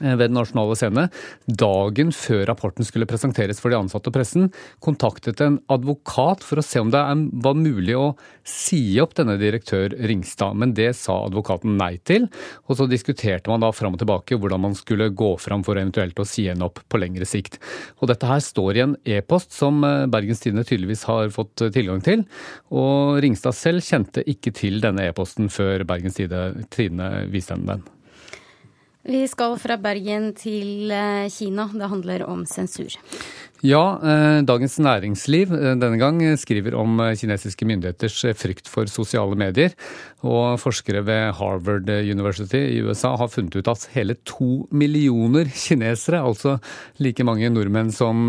ved 0.00 0.26
Den 0.26 0.36
nasjonale 0.36 0.76
scene, 0.78 1.06
dagen 1.46 2.12
før 2.14 2.44
rapporten 2.50 2.86
skulle 2.86 3.08
presenteres 3.08 3.60
for 3.62 3.72
de 3.72 3.78
ansatte 3.78 4.10
og 4.10 4.16
pressen, 4.16 4.50
kontaktet 4.84 5.40
en 5.44 5.58
advokat 5.72 6.44
for 6.44 6.60
å 6.60 6.64
se 6.64 6.82
om 6.82 6.90
det 6.92 7.02
var 7.44 7.56
mulig 7.58 7.96
å 7.96 8.10
si 8.46 8.98
opp 9.02 9.16
denne 9.18 9.36
direktør 9.40 9.94
Ringstad, 10.08 10.56
men 10.58 10.74
det 10.76 10.92
sa 10.98 11.18
advokaten 11.26 11.76
nei 11.80 11.96
til. 12.06 12.28
Og 12.66 12.78
så 12.78 12.88
diskuterte 12.90 13.50
man 13.50 13.64
da 13.64 13.72
fram 13.74 13.96
og 13.96 14.02
tilbake 14.02 14.38
hvordan 14.38 14.64
man 14.68 14.76
skulle 14.78 15.10
gå 15.16 15.32
fram 15.42 15.64
for 15.66 15.78
eventuelt 15.78 16.18
å 16.20 16.28
si 16.28 16.46
henne 16.50 16.66
opp 16.68 16.82
på 16.86 17.00
lengre 17.00 17.28
sikt. 17.28 17.58
Og 18.00 18.10
dette 18.12 18.28
her 18.28 18.42
står 18.44 18.76
i 18.76 18.84
en 18.86 18.96
e-post 19.16 19.56
som 19.56 19.82
eh, 19.86 20.06
Bergens 20.10 20.44
Tidende 20.44 20.66
tydeligvis 20.68 21.06
har 21.08 21.32
fått 21.34 21.64
tilgang 21.74 22.02
til, 22.04 22.26
og 22.70 23.18
Ringstad 23.24 23.56
selv 23.56 23.84
kjente 23.86 24.24
ikke 24.28 24.54
til 24.56 24.80
denne 24.84 25.08
e-posten 25.08 25.50
før 25.52 25.86
Bergens 25.88 26.18
Tidende 26.20 27.10
viste 27.32 27.56
henne 27.56 27.76
den. 27.76 27.95
Vi 29.06 29.20
skal 29.30 29.52
fra 29.62 29.76
Bergen 29.78 30.32
til 30.34 30.90
eh, 30.90 31.28
Kina. 31.30 31.68
Det 31.70 31.86
handler 31.92 32.24
om 32.26 32.40
sensur. 32.50 32.90
Ja, 33.64 33.96
eh, 34.04 34.42
Dagens 34.44 34.74
Næringsliv 34.76 35.48
eh, 35.56 35.72
denne 35.80 35.96
gang 35.96 36.18
skriver 36.36 36.74
om 36.76 36.98
kinesiske 37.16 37.64
myndigheters 37.64 38.18
frykt 38.36 38.66
for 38.68 38.84
sosiale 38.84 39.32
medier. 39.32 39.72
Og 40.28 40.58
forskere 40.60 41.00
ved 41.06 41.32
Harvard 41.38 41.88
University 41.88 42.58
i 42.74 42.82
USA 42.84 43.14
har 43.16 43.30
funnet 43.32 43.56
ut 43.56 43.68
at 43.70 43.86
hele 43.94 44.18
to 44.28 44.66
millioner 44.70 45.48
kinesere, 45.48 46.20
altså 46.20 46.58
like 47.00 47.24
mange 47.24 47.48
nordmenn 47.48 47.92
som 47.94 48.26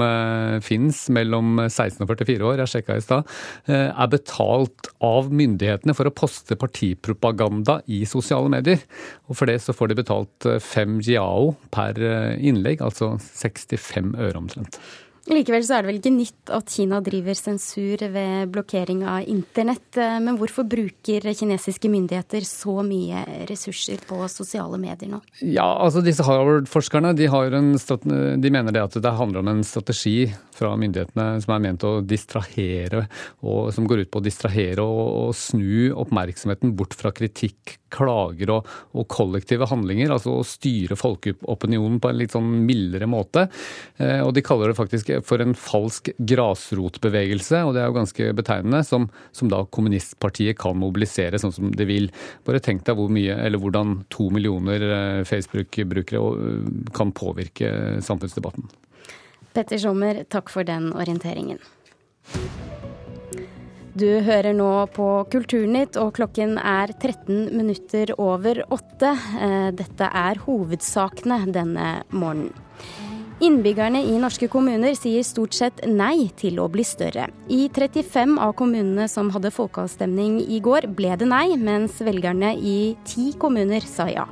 finnes 0.64 1.00
mellom 1.10 1.58
16 1.66 2.04
og 2.06 2.12
44 2.12 2.46
år, 2.48 2.62
jeg 2.62 2.74
sjekka 2.76 3.00
i 3.00 3.04
stad, 3.04 3.34
er 3.68 4.12
betalt 4.12 4.92
av 5.04 5.32
myndighetene 5.34 5.96
for 5.98 6.08
å 6.08 6.14
poste 6.14 6.60
partipropaganda 6.60 7.80
i 7.88 8.04
sosiale 8.06 8.52
medier. 8.54 8.86
Og 9.28 9.40
for 9.40 9.50
det 9.50 9.58
så 9.64 9.74
får 9.76 9.92
de 9.92 10.00
betalt 10.04 10.52
fem 10.62 11.02
jiao 11.02 11.56
per 11.74 11.98
innlegg, 12.38 12.86
altså 12.86 13.16
65 13.18 14.14
øre 14.14 14.46
omtrent. 14.46 14.80
Likevel 15.28 15.66
så 15.68 15.76
er 15.76 15.84
det 15.84 15.90
vel 15.90 16.00
ikke 16.00 16.14
nytt 16.16 16.52
at 16.56 16.72
Kina 16.72 17.02
driver 17.04 17.36
sensur 17.36 18.04
ved 18.14 18.52
blokkering 18.54 19.02
av 19.04 19.28
internett. 19.28 20.00
Men 20.24 20.38
hvorfor 20.40 20.64
bruker 20.70 21.28
kinesiske 21.36 21.92
myndigheter 21.92 22.46
så 22.48 22.78
mye 22.86 23.24
ressurser 23.50 24.00
på 24.08 24.22
sosiale 24.32 24.80
medier 24.80 25.12
nå? 25.12 25.20
Ja, 25.44 25.68
altså 25.84 26.04
Disse 26.06 26.24
Harvard-forskerne 26.24 27.12
de, 27.18 27.28
de, 27.28 28.54
mener 28.54 28.76
det 28.76 28.86
at 28.86 28.96
det 29.04 29.16
handler 29.20 29.44
om 29.44 29.52
en 29.52 29.66
strategi 29.68 30.30
fra 30.58 30.72
myndighetene 30.80 31.42
som 31.44 31.54
er 31.54 31.64
ment 31.68 31.86
å 31.86 31.98
distrahere, 32.06 33.04
og 33.46 33.74
som 33.76 33.88
går 33.90 34.06
ut 34.06 34.14
på 34.14 34.22
å 34.22 34.26
distrahere 34.26 34.84
og, 34.84 35.04
og 35.28 35.36
snu 35.38 35.92
oppmerksomheten 35.92 36.74
bort 36.78 36.96
fra 36.98 37.12
kritikk, 37.16 37.78
klager 37.94 38.52
og, 38.56 38.72
og, 38.96 39.06
kollektive 39.12 39.68
handlinger. 39.70 40.12
Altså 40.14 40.40
å 40.40 40.48
styre 40.48 40.98
folkeopinionen 41.00 42.02
på 42.04 42.12
en 42.12 42.20
litt 42.20 42.36
sånn 42.36 42.50
mildere 42.68 43.08
måte. 43.10 43.48
Eh, 44.02 44.20
og 44.24 44.34
de 44.36 44.44
kaller 44.46 44.72
det 44.72 44.80
faktisk 44.80 45.12
for 45.26 45.42
en 45.44 45.56
falsk 45.58 46.12
grasrotbevegelse, 46.18 47.62
og 47.66 47.76
det 47.76 47.84
er 47.84 47.90
jo 47.90 47.98
ganske 47.98 48.30
betegnende, 48.38 48.84
som, 48.88 49.08
som 49.36 49.52
da 49.52 49.64
kommunistpartiet 49.74 50.60
kan 50.60 50.78
mobilisere 50.80 51.40
sånn 51.42 51.56
som 51.56 51.72
de 51.74 51.88
vil. 51.90 52.10
Bare 52.48 52.62
tenk 52.64 52.86
deg 52.88 53.00
hvor 53.00 53.12
mye, 53.14 53.38
eller 53.48 53.62
hvordan 53.62 54.02
to 54.14 54.30
millioner 54.34 54.88
eh, 54.88 55.24
Facebook-brukere 55.28 56.22
eh, 56.22 56.70
kan 56.98 57.14
påvirke 57.16 57.72
samfunnsdebatten. 58.06 58.70
Petter 59.58 59.82
Sommer, 59.82 60.22
takk 60.30 60.52
for 60.54 60.68
den 60.68 60.92
orienteringen. 60.94 61.62
Du 63.98 64.20
hører 64.22 64.54
nå 64.54 64.70
på 64.94 65.06
Kulturnytt, 65.34 65.98
og 65.98 66.12
klokken 66.20 66.60
er 66.62 66.92
13 66.94 67.48
minutter 67.58 68.12
over 68.22 68.60
åtte. 68.70 69.16
Eh, 69.42 69.70
dette 69.74 70.10
er 70.14 70.38
hovedsakene 70.44 71.40
denne 71.50 71.88
morgenen. 72.14 72.54
Innbyggerne 73.40 74.00
i 74.02 74.16
norske 74.18 74.48
kommuner 74.50 74.96
sier 74.98 75.22
stort 75.22 75.54
sett 75.54 75.84
nei 75.86 76.32
til 76.42 76.58
å 76.58 76.64
bli 76.74 76.82
større. 76.82 77.28
I 77.54 77.68
35 77.70 78.34
av 78.42 78.56
kommunene 78.58 79.06
som 79.12 79.30
hadde 79.36 79.52
folkeavstemning 79.54 80.40
i 80.42 80.58
går, 80.64 80.88
ble 80.98 81.14
det 81.22 81.28
nei, 81.30 81.52
mens 81.62 82.00
velgerne 82.02 82.56
i 82.58 82.96
ti 83.06 83.30
kommuner 83.38 83.86
sa 83.86 84.10
ja. 84.10 84.26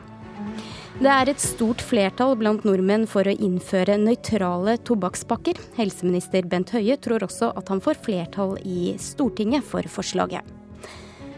Det 0.98 1.12
er 1.12 1.30
et 1.30 1.44
stort 1.44 1.84
flertall 1.86 2.34
blant 2.40 2.66
nordmenn 2.66 3.06
for 3.06 3.30
å 3.30 3.38
innføre 3.38 4.00
nøytrale 4.02 4.80
tobakkspakker. 4.88 5.60
Helseminister 5.78 6.50
Bent 6.50 6.74
Høie 6.74 6.98
tror 6.98 7.28
også 7.28 7.54
at 7.54 7.70
han 7.70 7.86
får 7.86 8.02
flertall 8.08 8.58
i 8.66 8.96
Stortinget 8.98 9.68
for 9.70 9.86
forslaget. 9.86 10.65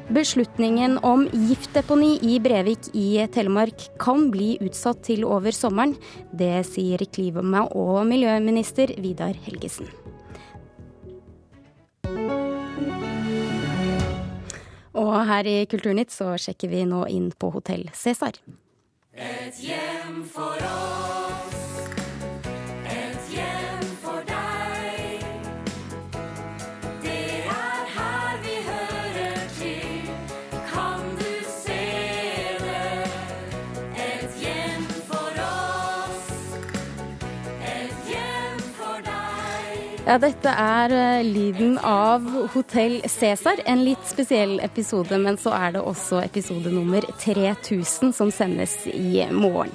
Beslutningen 0.07 0.97
om 1.03 1.25
giftdeponi 1.33 2.19
i 2.21 2.37
Brevik 2.39 2.87
i 2.95 3.27
Telemark 3.33 3.89
kan 3.99 4.29
bli 4.31 4.53
utsatt 4.63 5.01
til 5.03 5.25
over 5.27 5.51
sommeren. 5.51 5.97
Det 6.31 6.63
sier 6.65 7.03
klima- 7.11 7.65
og 7.75 8.05
miljøminister 8.07 8.93
Vidar 9.03 9.35
Helgesen. 9.35 9.89
Og 14.95 15.25
her 15.27 15.43
i 15.43 15.57
Kulturnytt 15.67 16.15
så 16.15 16.37
sjekker 16.39 16.71
vi 16.71 16.85
nå 16.87 17.03
inn 17.11 17.33
på 17.35 17.51
Hotell 17.51 17.89
Cæsar. 17.93 18.39
Et 19.13 19.59
hjem 19.59 20.23
for 20.23 20.55
oss, 20.55 21.06
Ja, 40.07 40.13
dette 40.23 40.47
er 40.47 40.93
eh, 40.95 41.25
lyden 41.27 41.73
av 41.83 42.23
Hotell 42.53 43.01
Cæsar. 43.11 43.59
En 43.67 43.81
litt 43.83 44.05
spesiell 44.07 44.53
episode, 44.63 45.17
men 45.19 45.35
så 45.35 45.51
er 45.51 45.73
det 45.75 45.81
også 45.83 46.21
episode 46.21 46.71
nummer 46.71 47.03
3000 47.19 48.13
som 48.15 48.31
sendes 48.31 48.77
i 48.87 49.25
morgen. 49.35 49.73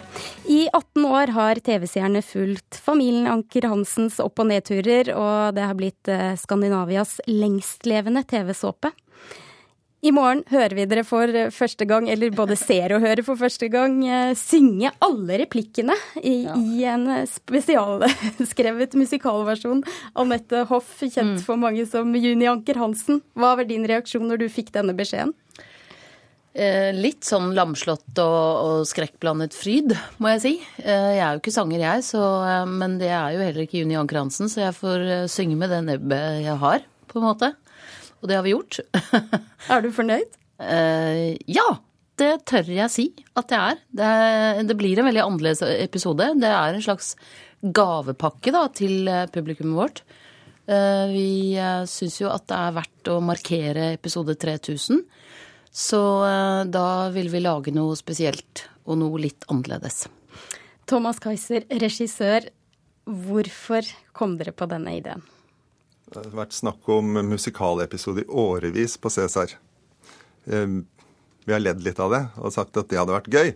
I 0.48 0.70
18 0.72 1.04
år 1.04 1.34
har 1.36 1.60
TV-seerne 1.60 2.24
fulgt 2.24 2.80
familien 2.80 3.28
Anker 3.28 3.68
Hansens 3.68 4.16
opp- 4.24 4.40
og 4.40 4.48
nedturer, 4.48 5.12
og 5.12 5.52
det 5.58 5.68
har 5.68 5.76
blitt 5.76 6.08
eh, 6.08 6.32
Skandinavias 6.40 7.18
lengstlevende 7.28 8.24
TV-såpe. 8.24 8.94
I 10.02 10.10
morgen 10.10 10.40
hører 10.50 10.72
vi 10.74 10.84
dere 10.90 11.04
for 11.06 11.30
første 11.54 11.86
gang, 11.86 12.08
eller 12.10 12.32
både 12.34 12.56
ser 12.58 12.90
og 12.96 13.04
hører 13.04 13.22
for 13.22 13.38
første 13.38 13.68
gang, 13.70 14.00
eh, 14.02 14.32
synge 14.34 14.90
alle 14.98 15.36
replikkene 15.44 15.94
i, 16.18 16.32
ja. 16.42 16.56
i 16.58 16.82
en 16.90 17.04
spesialskrevet 17.30 18.96
musikalversjon. 18.98 19.84
Anette 20.18 20.64
Hoff, 20.72 20.96
kjent 21.04 21.36
mm. 21.36 21.44
for 21.46 21.60
mange 21.62 21.86
som 21.86 22.10
Juni 22.18 22.50
Anker 22.50 22.82
Hansen. 22.82 23.22
Hva 23.38 23.54
var 23.60 23.70
din 23.70 23.86
reaksjon 23.86 24.26
når 24.26 24.42
du 24.42 24.48
fikk 24.50 24.74
denne 24.74 24.96
beskjeden? 24.98 25.36
Eh, 26.52 26.90
litt 26.98 27.22
sånn 27.22 27.54
lamslått 27.54 28.18
og, 28.20 28.42
og, 28.66 28.82
skrekkblandet 28.90 29.54
fryd, 29.54 29.94
må 30.18 30.34
jeg 30.34 30.42
si. 30.42 30.54
Eh, 30.82 31.12
jeg 31.14 31.22
er 31.22 31.38
jo 31.38 31.46
ikke 31.46 31.54
sanger, 31.54 31.78
jeg, 31.86 32.08
så, 32.10 32.26
eh, 32.42 32.66
men 32.68 32.98
det 32.98 33.14
er 33.14 33.38
jo 33.38 33.46
heller 33.46 33.64
ikke 33.68 33.78
Juni 33.84 34.02
Anker 34.02 34.24
Hansen, 34.24 34.50
så 34.50 34.66
jeg 34.66 34.80
får 34.82 35.06
eh, 35.06 35.28
synge 35.30 35.62
med 35.62 35.70
det 35.70 35.84
nebbet 35.86 36.42
jeg 36.42 36.58
har, 36.66 36.90
på 37.06 37.22
en 37.22 37.30
måte 37.30 37.54
og 38.22 38.30
det 38.30 38.38
har 38.38 38.46
vi 38.46 38.54
gjort. 38.54 38.78
er 39.72 39.82
du 39.82 39.90
fornøyd? 39.94 40.38
Uh, 40.62 41.34
ja, 41.50 41.68
det 42.20 42.32
tør 42.48 42.68
jeg 42.70 42.92
si 42.92 43.06
at 43.38 43.52
jeg 43.52 43.74
er. 43.74 43.80
Det, 43.90 44.10
det, 44.68 44.76
blir 44.78 45.00
en 45.00 45.08
veldig 45.08 45.24
annerledes 45.24 45.62
episode. 45.82 46.28
Det 46.38 46.50
er 46.50 46.76
en 46.76 46.84
slags 46.84 47.14
gavepakke 47.62 48.52
da, 48.54 48.66
til 48.74 49.06
eh, 49.10 49.28
publikummet 49.32 49.78
vårt. 49.78 50.02
Uh, 50.66 51.10
vi 51.10 51.54
uh, 51.58 51.82
syns 51.90 52.20
jo 52.20 52.30
at 52.30 52.46
det 52.50 52.58
er 52.58 52.74
verdt 52.76 53.10
å 53.10 53.18
markere 53.24 53.88
episode 53.96 54.36
3000. 54.38 55.02
Så 55.72 56.02
uh, 56.22 56.62
da 56.68 56.86
vil 57.14 57.30
vi 57.32 57.42
lage 57.42 57.74
noe 57.74 57.98
spesielt 57.98 58.66
og 58.86 58.98
noe 59.02 59.22
litt 59.22 59.46
annerledes. 59.50 60.04
Thomas 60.90 61.22
Kaiser, 61.22 61.66
regissør. 61.70 62.50
Hvorfor 63.02 63.86
kom 64.14 64.36
dere 64.38 64.54
på 64.54 64.68
denne 64.70 64.94
ideen? 64.98 65.22
Det 66.12 66.20
har 66.20 66.34
vært 66.42 66.52
snakk 66.52 66.88
om 66.92 67.14
musikalepisode 67.24 68.26
i 68.26 68.28
årevis 68.28 68.98
på 69.00 69.08
Cæsar. 69.08 69.54
Ehm, 70.44 70.82
vi 71.46 71.54
har 71.54 71.62
ledd 71.62 71.80
litt 71.86 72.00
av 72.04 72.12
det 72.12 72.20
og 72.36 72.52
sagt 72.52 72.76
at 72.76 72.90
det 72.90 72.98
hadde 73.00 73.14
vært 73.14 73.30
gøy. 73.32 73.54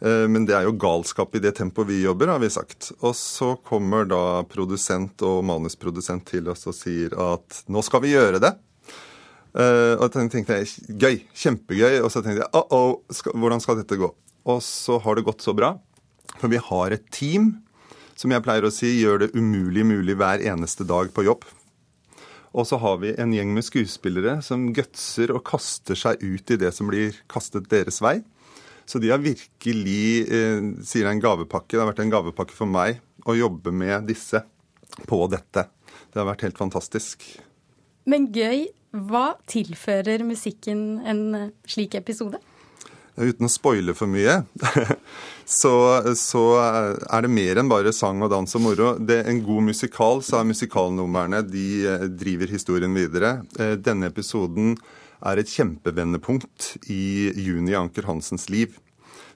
Ehm, 0.00 0.32
men 0.32 0.46
det 0.48 0.56
er 0.56 0.64
jo 0.64 0.72
galskap 0.80 1.36
i 1.36 1.42
det 1.44 1.52
tempoet 1.58 1.90
vi 1.90 2.00
jobber, 2.00 2.32
har 2.32 2.40
vi 2.40 2.48
sagt. 2.48 2.94
Og 3.04 3.12
så 3.18 3.52
kommer 3.68 4.08
da 4.08 4.40
produsent 4.48 5.20
og 5.20 5.44
manusprodusent 5.44 6.24
til 6.32 6.48
oss 6.48 6.64
og 6.64 6.78
sier 6.80 7.12
at 7.12 7.62
nå 7.68 7.84
skal 7.84 8.06
vi 8.06 8.16
gjøre 8.16 8.40
det. 8.40 8.54
Ehm, 9.52 10.00
og 10.00 10.08
da 10.08 10.26
tenkte 10.32 10.62
jeg 10.62 10.96
gøy, 10.96 11.22
kjempegøy. 11.44 12.00
Og 12.00 12.08
så 12.08 12.24
tenkte 12.24 12.46
jeg 12.46 12.52
oh, 12.56 12.72
oh, 12.72 13.32
hvordan 13.36 13.60
skal 13.60 13.82
dette 13.82 14.00
gå? 14.00 14.14
Og 14.48 14.64
så 14.64 14.96
har 14.96 15.20
det 15.20 15.28
gått 15.28 15.44
så 15.44 15.52
bra. 15.52 15.74
For 16.38 16.48
vi 16.48 16.56
har 16.56 16.96
et 16.96 17.10
team 17.12 17.58
som 18.16 18.32
jeg 18.32 18.44
pleier 18.44 18.64
å 18.64 18.72
si 18.72 18.96
gjør 19.02 19.26
det 19.26 19.34
umulig 19.36 19.84
mulig 19.84 20.16
hver 20.16 20.40
eneste 20.40 20.88
dag 20.88 21.12
på 21.12 21.28
jobb. 21.28 21.44
Og 22.52 22.66
så 22.68 22.76
har 22.82 22.98
vi 23.00 23.14
en 23.16 23.32
gjeng 23.32 23.54
med 23.56 23.64
skuespillere 23.64 24.36
som 24.44 24.68
gutser 24.76 25.32
og 25.32 25.44
kaster 25.48 25.96
seg 25.98 26.20
ut 26.20 26.52
i 26.52 26.58
det 26.60 26.72
som 26.76 26.90
blir 26.90 27.16
kastet 27.32 27.70
deres 27.72 28.02
vei. 28.04 28.18
Så 28.84 29.00
de 29.00 29.08
har 29.12 29.22
virkelig, 29.22 30.28
eh, 30.28 30.60
sier 30.84 31.08
en 31.08 31.22
gavepakke, 31.22 31.76
det 31.76 31.80
har 31.80 31.92
vært 31.92 32.04
en 32.04 32.12
gavepakke 32.12 32.52
for 32.52 32.66
meg 32.66 33.00
å 33.24 33.36
jobbe 33.38 33.72
med 33.72 34.06
disse 34.10 34.42
på 35.06 35.24
dette. 35.30 35.68
Det 36.12 36.20
har 36.20 36.28
vært 36.28 36.44
helt 36.48 36.60
fantastisk. 36.60 37.24
Men 38.04 38.28
gøy. 38.32 38.68
Hva 38.92 39.38
tilfører 39.48 40.20
musikken 40.20 41.00
en 41.08 41.52
slik 41.64 41.94
episode? 41.96 42.36
Uten 43.16 43.48
å 43.48 43.52
spoile 43.52 43.94
for 43.96 44.10
mye, 44.10 44.40
så, 45.60 45.74
så, 46.18 46.44
er 46.58 47.24
det 47.24 47.32
mer 47.32 47.60
enn 47.60 47.70
bare 47.70 47.92
sang 47.94 48.22
og 48.24 48.32
dans 48.32 48.56
og 48.58 48.64
moro. 48.64 48.92
Det 48.98 49.20
er 49.20 49.30
En 49.32 49.42
god 49.44 49.68
musikal, 49.72 50.22
så 50.24 50.40
er 50.40 50.48
musikalnumrene 50.48 51.42
de 51.48 51.66
eh, 51.88 52.06
driver 52.08 52.52
historien 52.52 52.94
videre. 52.96 53.42
Eh, 53.58 53.74
denne 53.80 54.08
episoden 54.12 54.76
er 55.22 55.38
et 55.38 55.50
kjempevendepunkt 55.50 56.88
i 56.90 57.30
Juni 57.38 57.76
Anker 57.78 58.08
Hansens 58.08 58.48
liv. 58.50 58.78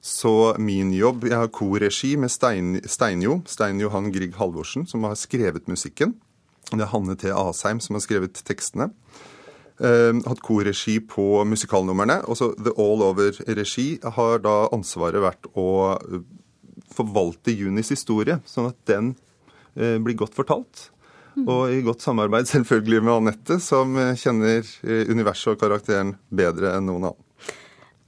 Så 0.06 0.54
min 0.62 0.92
jobb 0.94 1.24
Jeg 1.26 1.34
har 1.34 1.48
korregi 1.50 2.12
med 2.20 2.30
Stein, 2.30 2.76
Steinjo, 2.86 3.40
Stein 3.46 3.80
Johan 3.82 4.12
Grieg 4.14 4.36
Halvorsen, 4.38 4.86
som 4.86 5.02
har 5.06 5.18
skrevet 5.18 5.66
musikken. 5.66 6.14
Det 6.70 6.82
er 6.82 6.90
Hanne 6.90 7.16
T. 7.18 7.30
Asheim 7.30 7.80
som 7.82 7.94
har 7.98 8.02
skrevet 8.02 8.42
tekstene. 8.46 8.90
Uh, 9.76 10.16
hatt 10.24 10.40
korregi 10.40 10.96
på 11.04 11.44
musikalnumrene. 11.44 12.22
Også 12.32 12.54
The 12.56 12.72
All 12.80 13.02
Over-regi 13.04 13.98
har 14.16 14.40
da 14.40 14.54
ansvaret 14.72 15.20
vært 15.20 15.48
å 15.52 15.68
eh, 15.98 16.22
forvalte 16.96 17.52
Junis 17.52 17.92
historie, 17.92 18.38
sånn 18.48 18.70
at 18.70 18.78
den 18.88 19.12
uh, 19.76 19.98
blir 20.00 20.16
godt 20.16 20.36
fortalt. 20.38 20.86
Mm. 21.36 21.44
Og 21.44 21.74
i 21.74 21.82
godt 21.84 22.06
samarbeid 22.06 22.48
selvfølgelig 22.54 23.02
med 23.04 23.14
Anette, 23.18 23.60
som 23.60 23.92
kjenner 24.16 24.64
universet 25.12 25.52
og 25.52 25.60
karakteren 25.60 26.16
bedre 26.32 26.72
enn 26.78 26.88
noen 26.88 27.10
annen. 27.10 27.22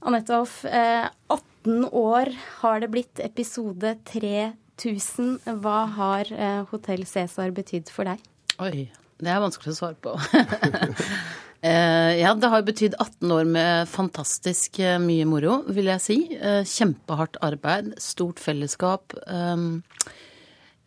Anette 0.09 0.33
Hoff, 0.33 0.63
18 0.65 1.83
år 1.91 2.31
har 2.63 2.81
det 2.81 2.89
blitt, 2.89 3.19
episode 3.21 3.93
3000. 4.09 5.35
Hva 5.61 5.81
har 5.99 6.31
Hotell 6.71 7.03
Cæsar 7.05 7.51
betydd 7.53 7.91
for 7.93 8.09
deg? 8.09 8.23
Oi, 8.63 8.87
det 9.19 9.33
er 9.35 9.43
vanskelig 9.43 9.75
å 9.75 9.79
svare 9.83 9.99
på. 9.99 10.15
Eh, 11.59 12.13
ja, 12.21 12.31
det 12.39 12.47
har 12.47 12.63
betydd 12.63 12.95
18 12.95 13.31
år 13.35 13.47
med 13.51 13.89
fantastisk 13.91 14.79
eh, 14.79 14.95
mye 15.03 15.25
moro, 15.27 15.57
vil 15.67 15.89
jeg 15.91 16.03
si. 16.03 16.17
Eh, 16.39 16.61
kjempehardt 16.63 17.39
arbeid, 17.43 17.91
stort 17.99 18.39
fellesskap. 18.39 19.15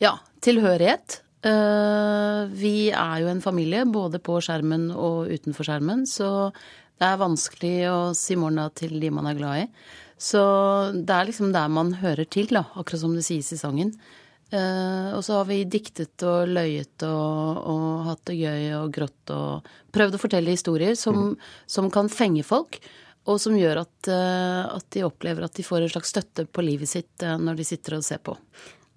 Ja, 0.03 0.17
tilhørighet. 0.43 1.21
Vi 1.43 2.77
er 2.91 3.17
jo 3.23 3.29
en 3.31 3.43
familie, 3.43 3.85
både 3.87 4.19
på 4.23 4.39
skjermen 4.43 4.89
og 4.95 5.31
utenfor 5.31 5.67
skjermen, 5.67 6.05
så 6.07 6.51
det 6.99 7.07
er 7.07 7.21
vanskelig 7.21 7.77
å 7.91 7.99
si 8.15 8.37
morna 8.39 8.69
til 8.75 8.95
de 9.03 9.11
man 9.15 9.29
er 9.31 9.39
glad 9.39 9.65
i. 9.65 9.69
Så 10.23 10.43
det 10.95 11.15
er 11.15 11.29
liksom 11.29 11.55
der 11.55 11.71
man 11.71 11.97
hører 11.99 12.27
til, 12.31 12.51
da, 12.51 12.65
akkurat 12.79 13.03
som 13.03 13.15
det 13.19 13.27
sies 13.27 13.51
i 13.55 13.59
sangen. 13.59 13.95
Uh, 14.53 15.15
og 15.17 15.23
så 15.25 15.39
har 15.39 15.47
vi 15.49 15.63
diktet 15.65 16.21
og 16.29 16.51
løyet 16.53 17.01
og, 17.09 17.61
og, 17.73 17.85
hatt 18.05 18.27
det 18.29 18.35
gøy 18.37 18.67
og 18.77 18.91
grått 18.93 19.33
og 19.33 19.71
prøvd 19.97 20.19
å 20.19 20.21
fortelle 20.21 20.53
historier 20.53 20.93
som, 20.99 21.17
mm. 21.31 21.47
som 21.65 21.89
kan 21.95 22.11
fenge 22.13 22.45
folk, 22.45 22.77
og 23.25 23.41
som 23.41 23.57
gjør 23.57 23.81
at, 23.87 24.11
uh, 24.13 24.75
at, 24.77 24.85
de 24.93 25.07
opplever 25.07 25.47
at 25.47 25.57
de 25.57 25.65
får 25.65 25.87
en 25.87 25.95
slags 25.95 26.13
støtte 26.13 26.45
på 26.45 26.67
livet 26.67 26.91
sitt 26.91 27.25
uh, 27.25 27.39
når 27.41 27.63
de 27.63 27.67
sitter 27.71 27.97
og 27.97 28.05
ser 28.05 28.21
på. 28.21 28.37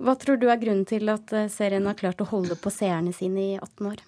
Hva 0.04 0.18
tror 0.20 0.42
du 0.42 0.50
er 0.52 0.60
grunnen 0.60 0.84
til 0.90 1.08
at 1.14 1.32
serien 1.54 1.88
har 1.88 1.96
klart 1.96 2.20
å 2.20 2.28
holde 2.28 2.60
på 2.60 2.74
seerne 2.74 3.16
sine 3.16 3.46
i 3.46 3.56
18 3.56 3.92
år? 3.94 4.04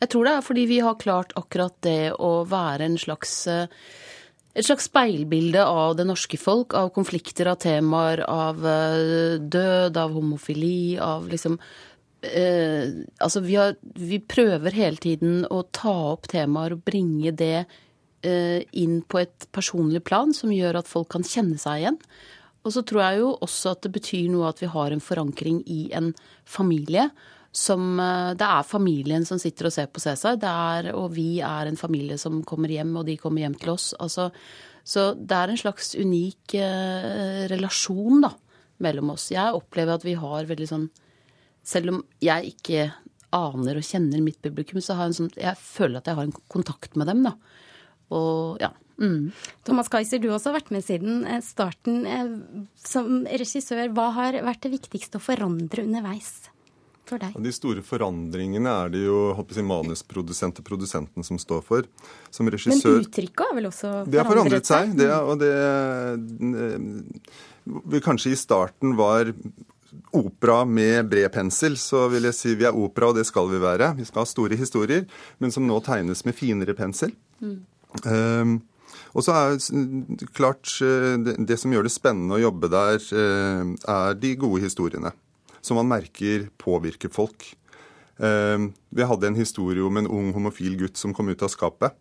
Jeg 0.00 0.12
tror 0.12 0.24
det 0.24 0.34
er 0.38 0.46
fordi 0.46 0.64
vi 0.72 0.80
har 0.84 0.96
klart 1.00 1.36
akkurat 1.36 1.76
det 1.84 2.14
å 2.16 2.46
være 2.48 2.88
en 2.88 2.96
slags 3.00 3.42
et 4.56 4.64
slags 4.64 4.86
speilbilde 4.88 5.60
av 5.60 5.98
det 5.98 6.06
norske 6.08 6.38
folk, 6.40 6.74
av 6.78 6.88
konflikter, 6.96 7.50
av 7.50 7.58
temaer, 7.60 8.22
av 8.24 8.62
eh, 8.64 9.36
død, 9.36 9.98
av 10.00 10.14
homofili, 10.16 10.96
av 11.02 11.28
liksom 11.28 11.58
eh, 12.24 13.02
Altså, 13.20 13.42
vi, 13.44 13.58
har, 13.60 13.76
vi, 14.00 14.20
prøver 14.20 14.78
hele 14.78 14.96
tiden 15.02 15.44
å 15.52 15.60
ta 15.76 15.94
opp 16.14 16.30
temaer 16.32 16.76
og 16.76 16.86
bringe 16.88 17.34
det 17.36 17.66
eh, 18.24 18.64
inn 18.72 19.02
på 19.04 19.20
et 19.26 19.48
personlig 19.52 20.02
plan 20.08 20.32
som 20.36 20.54
gjør 20.54 20.80
at 20.80 20.88
folk 20.88 21.12
kan 21.12 21.26
kjenne 21.26 21.60
seg 21.60 21.84
igjen. 21.84 22.00
Og 22.64 22.72
så 22.74 22.82
tror 22.82 23.04
jeg 23.04 23.20
jo 23.20 23.30
også 23.44 23.76
at 23.76 23.84
det 23.84 23.92
betyr 23.94 24.30
noe 24.32 24.48
at 24.48 24.64
vi 24.64 24.72
har 24.72 24.90
en 24.90 25.04
forankring 25.04 25.60
i 25.70 25.90
en 25.94 26.14
familie 26.48 27.10
som 27.56 28.00
eh, 28.00 28.34
Det 28.36 28.46
er 28.46 28.68
familien 28.68 29.24
som 29.28 29.40
sitter 29.40 29.70
og 29.70 29.74
ser 29.74 29.88
på 29.88 30.02
Cæsar, 30.02 30.90
og 30.92 31.10
vi 31.16 31.40
er 31.40 31.70
en 31.70 31.80
familie 31.80 32.18
som 32.20 32.42
kommer 32.44 32.72
hjem, 32.72 32.94
og 33.00 33.06
de 33.08 33.16
kommer 33.20 33.46
hjem 33.46 33.56
til 33.60 33.72
oss. 33.72 33.92
Altså, 34.00 34.28
så 34.86 35.08
det 35.16 35.36
er 35.36 35.50
en 35.50 35.60
slags 35.60 35.94
unik 35.96 36.54
eh, 36.60 37.46
relasjon 37.50 38.22
da, 38.26 38.30
mellom 38.84 39.14
oss. 39.16 39.30
Jeg 39.32 39.56
opplever 39.56 39.96
at 39.96 40.06
vi 40.06 40.14
har 40.20 40.48
veldig 40.48 40.70
sånn 40.70 40.88
Selv 41.66 41.90
om 41.90 41.96
jeg 42.22 42.52
ikke 42.52 42.82
aner 43.34 43.78
og 43.80 43.86
kjenner 43.86 44.20
mitt 44.22 44.38
publikum, 44.38 44.78
så 44.78 44.94
har 44.94 45.08
jeg, 45.08 45.16
en 45.16 45.16
sånn, 45.16 45.30
jeg 45.42 45.58
føler 45.58 45.98
at 45.98 46.06
jeg 46.06 46.14
har 46.14 46.28
en 46.28 46.36
kontakt 46.52 46.94
med 46.94 47.10
dem. 47.10 47.24
da. 47.26 47.32
Og 48.14 48.60
ja. 48.62 48.70
Mm. 49.02 49.32
Thomas 49.66 49.90
Kaiser, 49.92 50.20
du 50.22 50.30
har 50.30 50.38
også 50.38 50.54
vært 50.54 50.70
med 50.72 50.84
siden 50.86 51.24
eh, 51.26 51.42
starten. 51.44 52.04
Eh, 52.06 52.30
som 52.78 53.24
regissør, 53.26 53.90
hva 53.96 54.12
har 54.20 54.38
vært 54.46 54.62
det 54.68 54.76
viktigste 54.76 55.18
å 55.18 55.24
forandre 55.26 55.82
underveis? 55.82 56.52
For 57.08 57.22
deg? 57.22 57.36
De 57.46 57.52
store 57.54 57.82
forandringene 57.86 58.72
er 58.84 58.92
det 58.92 59.04
jo 59.04 59.20
si, 59.52 59.64
manusprodusent 59.66 60.60
og 60.62 60.66
produsenten 60.66 61.26
som 61.26 61.40
står 61.40 61.62
for. 61.66 61.86
Som 62.34 62.50
regissør 62.52 62.98
Men 62.98 63.06
uttrykket 63.06 63.44
har 63.46 63.56
vel 63.58 63.70
også 63.70 63.92
forandret 63.92 64.06
seg? 64.06 64.12
Det 64.12 64.20
har 64.22 64.30
forandret 64.32 64.70
seg. 64.72 64.96
Det, 64.98 65.10
og 65.16 65.40
det 65.42 65.54
vi 67.66 68.00
kanskje 68.00 68.30
i 68.30 68.36
starten 68.38 68.94
var 68.96 69.32
opera 70.16 70.64
med 70.64 71.08
bred 71.08 71.32
pensel, 71.32 71.76
så 71.78 72.06
vil 72.12 72.28
jeg 72.28 72.36
si 72.36 72.54
vi 72.58 72.66
er 72.68 72.76
opera, 72.76 73.10
og 73.10 73.18
det 73.18 73.26
skal 73.28 73.50
vi 73.50 73.60
være. 73.62 73.92
Vi 73.98 74.06
skal 74.06 74.22
ha 74.22 74.28
store 74.28 74.58
historier, 74.58 75.04
men 75.42 75.54
som 75.54 75.66
nå 75.66 75.80
tegnes 75.84 76.24
med 76.26 76.36
finere 76.36 76.76
pensel. 76.78 77.12
Mm. 77.40 77.58
Um, 78.04 78.56
og 79.16 79.24
så 79.24 79.32
er 79.34 80.26
klart 80.36 80.68
det, 80.78 81.36
det, 81.48 81.56
som 81.58 81.72
gjør 81.72 81.86
det 81.86 81.94
spennende 81.94 82.36
å 82.36 82.42
jobbe 82.42 82.70
der, 82.72 83.00
uh, 83.16 83.72
er 83.96 84.18
de 84.20 84.34
gode 84.38 84.62
historiene 84.66 85.14
som 85.66 85.80
man 85.80 85.90
merker 85.90 86.48
påvirker 86.62 87.10
folk. 87.12 87.48
Eh, 88.18 88.58
vi 88.90 89.08
hadde 89.10 89.30
en 89.30 89.38
historie 89.38 89.84
om 89.84 89.98
en 89.98 90.06
ung 90.08 90.32
homofil 90.36 90.78
gutt 90.80 91.00
som 91.00 91.14
kom 91.14 91.28
ut 91.32 91.42
av 91.42 91.52
skapet. 91.52 91.96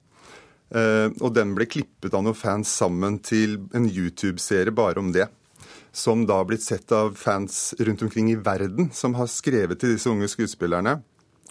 Eh, 0.69 1.09
og 1.21 1.33
den 1.35 1.53
ble 1.57 1.67
klippet 1.69 2.13
av 2.13 2.23
noen 2.25 2.37
fans 2.37 2.71
sammen 2.71 3.19
til 3.25 3.59
en 3.75 3.89
YouTube-serie 3.89 4.73
bare 4.75 5.01
om 5.01 5.11
det. 5.15 5.27
Som 5.95 6.25
da 6.27 6.41
har 6.41 6.47
blitt 6.49 6.65
sett 6.65 6.91
av 6.91 7.13
fans 7.17 7.73
rundt 7.79 8.03
omkring 8.05 8.31
i 8.31 8.39
verden, 8.39 8.89
som 8.93 9.15
har 9.15 9.31
skrevet 9.31 9.79
til 9.79 9.95
disse 9.95 10.11
unge 10.11 10.29
skuespillerne 10.31 10.99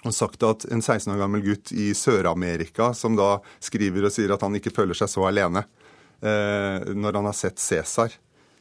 og 0.04 0.12
sagt 0.12 0.44
at 0.44 0.66
en 0.68 0.82
16 0.82 1.14
år 1.14 1.22
gammel 1.22 1.40
gutt 1.44 1.72
i 1.72 1.92
Sør-Amerika 1.96 2.90
som 2.96 3.16
da 3.16 3.38
skriver 3.62 4.04
og 4.04 4.12
sier 4.12 4.34
at 4.34 4.42
han 4.44 4.56
ikke 4.58 4.74
føler 4.74 4.96
seg 4.98 5.08
så 5.08 5.24
alene 5.30 5.64
eh, 6.20 6.92
når 6.92 7.20
han 7.20 7.30
har 7.30 7.36
sett 7.38 7.62
Cæsar 7.62 8.12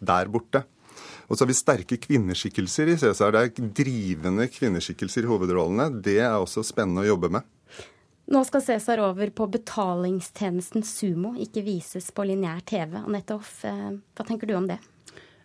der 0.04 0.32
borte. 0.32 0.64
Og 1.28 1.38
så 1.38 1.44
har 1.44 1.52
vi 1.52 1.58
sterke 1.58 1.98
kvinneskikkelser 2.02 2.94
i 2.94 2.98
Cæsar. 3.00 3.34
Det 3.36 3.44
er 3.44 3.74
drivende 3.82 4.48
kvinneskikkelser 4.52 5.26
i 5.26 5.32
hovedrollene. 5.32 5.90
Det 6.04 6.20
er 6.22 6.38
også 6.38 6.66
spennende 6.68 7.06
å 7.06 7.12
jobbe 7.14 7.32
med. 7.38 7.48
Nå 8.34 8.40
skal 8.48 8.64
Cæsar 8.64 9.02
over 9.04 9.34
på 9.36 9.50
betalingstjenesten 9.52 10.86
Sumo, 10.88 11.34
ikke 11.40 11.66
vises 11.66 12.08
på 12.16 12.26
lineær 12.28 12.64
TV. 12.66 12.96
Anette 13.04 13.36
Hoff, 13.36 13.64
eh, 13.68 13.92
hva 14.16 14.26
tenker 14.28 14.48
du 14.48 14.56
om 14.56 14.68
det? 14.68 14.80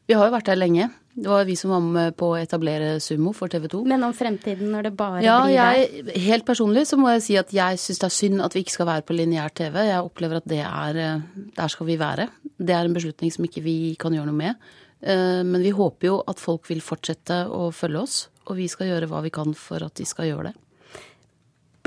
Vi 0.08 0.16
har 0.16 0.24
jo 0.24 0.32
vært 0.32 0.48
der 0.48 0.56
lenge. 0.56 0.86
Det 1.18 1.28
var 1.28 1.42
vi 1.44 1.56
som 1.58 1.72
var 1.74 1.82
med 1.84 2.14
på 2.16 2.30
å 2.32 2.36
etablere 2.38 2.94
Sumo 3.02 3.34
for 3.36 3.50
TV 3.52 3.66
2. 3.68 3.82
Men 3.90 4.06
om 4.06 4.14
fremtiden, 4.16 4.70
når 4.72 4.86
det 4.86 4.92
bare 4.96 5.20
ja, 5.20 5.40
blir 5.42 5.52
jeg, 5.52 6.04
der? 6.06 6.20
Helt 6.24 6.46
personlig 6.48 6.86
så 6.88 6.96
må 6.96 7.10
jeg 7.12 7.24
si 7.26 7.36
at 7.36 7.52
jeg 7.52 7.80
syns 7.82 8.00
det 8.00 8.06
er 8.06 8.14
synd 8.14 8.44
at 8.46 8.56
vi 8.56 8.62
ikke 8.64 8.76
skal 8.78 8.88
være 8.88 9.04
på 9.04 9.16
lineær 9.18 9.52
TV. 9.52 9.76
Jeg 9.90 10.06
opplever 10.06 10.40
at 10.40 10.48
det 10.48 10.62
er 10.64 11.00
eh, 11.02 11.26
Der 11.58 11.74
skal 11.74 11.90
vi 11.90 11.98
være. 12.00 12.28
Det 12.56 12.76
er 12.76 12.88
en 12.88 12.96
beslutning 12.96 13.34
som 13.34 13.44
ikke 13.44 13.64
vi 13.66 13.76
kan 14.00 14.14
gjøre 14.16 14.30
noe 14.30 14.38
med. 14.38 14.70
Eh, 15.00 15.42
men 15.44 15.62
vi 15.62 15.74
håper 15.74 16.10
jo 16.10 16.16
at 16.30 16.40
folk 16.42 16.68
vil 16.70 16.82
fortsette 16.84 17.44
å 17.50 17.68
følge 17.74 18.02
oss, 18.02 18.16
og 18.48 18.58
vi 18.58 18.68
skal 18.70 18.90
gjøre 18.92 19.10
hva 19.10 19.22
vi 19.26 19.34
kan 19.34 19.54
for 19.58 19.84
at 19.84 19.94
de 20.00 20.06
skal 20.08 20.30
gjøre 20.30 20.50
det. 20.50 20.56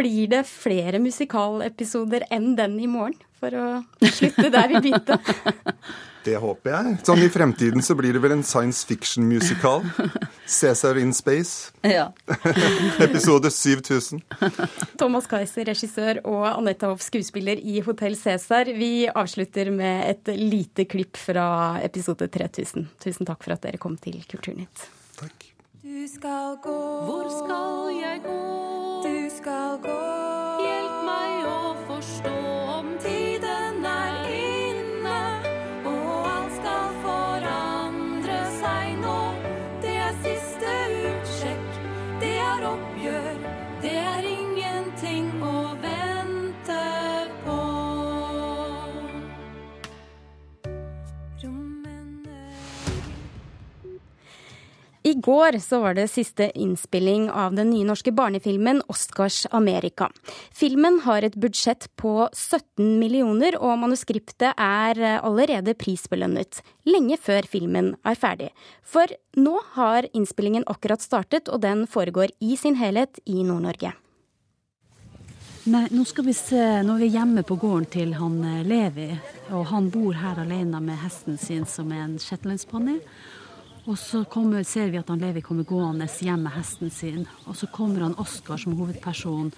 Blir 0.01 0.29
det 0.31 0.45
flere 0.47 1.01
musikalepisoder 1.03 2.25
enn 2.31 2.55
den 2.57 2.79
i 2.81 2.87
morgen, 2.89 3.19
for 3.41 3.57
å 3.57 3.65
slutte 4.07 4.49
der 4.53 4.71
vi 4.71 4.85
begynte? 4.87 5.19
Det 6.21 6.35
håper 6.37 6.69
jeg. 6.69 6.97
Sånn 7.01 7.23
I 7.25 7.31
fremtiden 7.33 7.81
så 7.81 7.95
blir 7.97 8.13
det 8.13 8.19
vel 8.21 8.35
en 8.35 8.43
science 8.45 8.85
fiction-musikal. 8.85 9.81
Cæsar 10.51 10.99
in 11.01 11.13
space. 11.13 11.71
Ja. 11.81 12.11
Episode 13.07 13.51
7000. 13.51 14.21
Thomas 15.01 15.27
Kaiser, 15.31 15.65
regissør, 15.71 16.21
og 16.27 16.47
Anette 16.51 16.89
Hoff, 16.89 17.03
skuespiller 17.05 17.59
i 17.59 17.79
Hotell 17.85 18.17
Cæsar. 18.19 18.71
Vi 18.77 19.07
avslutter 19.07 19.71
med 19.71 20.09
et 20.11 20.33
lite 20.37 20.85
klipp 20.85 21.17
fra 21.17 21.79
episode 21.83 22.27
3000. 22.27 22.89
Tusen 23.01 23.29
takk 23.29 23.43
for 23.43 23.55
at 23.55 23.63
dere 23.63 23.81
kom 23.81 23.97
til 24.01 24.19
Kulturnytt. 24.31 24.89
Takk. 25.19 25.47
Du 25.81 26.07
skal 26.07 26.57
gå 26.63 26.79
Hvor 27.07 27.29
skal 27.41 27.95
jeg 28.03 28.21
gå? 28.25 28.41
Du 29.05 29.29
skal 29.37 29.79
gå 29.81 30.20
I 55.11 55.13
går 55.13 55.57
så 55.59 55.81
var 55.83 55.95
det 55.97 56.05
siste 56.07 56.45
innspilling 56.55 57.25
av 57.35 57.55
den 57.57 57.67
nye 57.73 57.83
norske 57.83 58.13
barnefilmen 58.15 58.77
'Oscars 58.87 59.43
Amerika'. 59.51 60.07
Filmen 60.55 61.01
har 61.03 61.25
et 61.27 61.35
budsjett 61.35 61.89
på 61.99 62.29
17 62.31 62.99
millioner, 62.99 63.57
og 63.59 63.79
manuskriptet 63.81 64.53
er 64.55 65.01
allerede 65.19 65.73
prisbelønnet. 65.75 66.61
Lenge 66.87 67.17
før 67.19 67.43
filmen 67.43 67.89
er 68.05 68.15
ferdig. 68.15 68.53
For 68.83 69.11
nå 69.35 69.57
har 69.73 70.07
innspillingen 70.13 70.63
akkurat 70.71 71.03
startet, 71.03 71.51
og 71.51 71.59
den 71.59 71.83
foregår 71.87 72.31
i 72.39 72.55
sin 72.55 72.79
helhet 72.79 73.19
i 73.25 73.43
Nord-Norge. 73.43 73.91
Nei, 75.65 75.83
nå 75.91 76.07
skal 76.07 76.25
vi 76.25 76.33
se, 76.33 76.63
nå 76.87 76.95
er 76.95 77.03
vi 77.03 77.11
hjemme 77.17 77.43
på 77.43 77.59
gården 77.59 77.91
til 77.91 78.15
han 78.15 78.39
eh, 78.47 78.63
Levi. 78.63 79.11
Og 79.51 79.67
han 79.75 79.91
bor 79.91 80.15
her 80.15 80.39
alene 80.39 80.79
med 80.79 81.03
hesten 81.03 81.35
sin, 81.37 81.67
som 81.67 81.91
er 81.91 82.07
en 82.07 82.17
shetlandsponni. 82.17 83.01
Og 83.89 83.97
så 83.97 84.23
kommer, 84.29 84.63
ser 84.63 84.91
vi 84.93 84.99
at 84.99 85.09
han 85.09 85.21
Levi 85.21 85.41
kommer 85.41 85.65
gående 85.65 86.05
hjem 86.05 86.43
med 86.45 86.53
hesten 86.53 86.91
sin. 86.93 87.25
Og 87.49 87.57
så 87.57 87.67
kommer 87.73 88.05
han 88.05 88.17
Oskar 88.21 88.61
som 88.61 88.75
hovedperson 88.77 89.49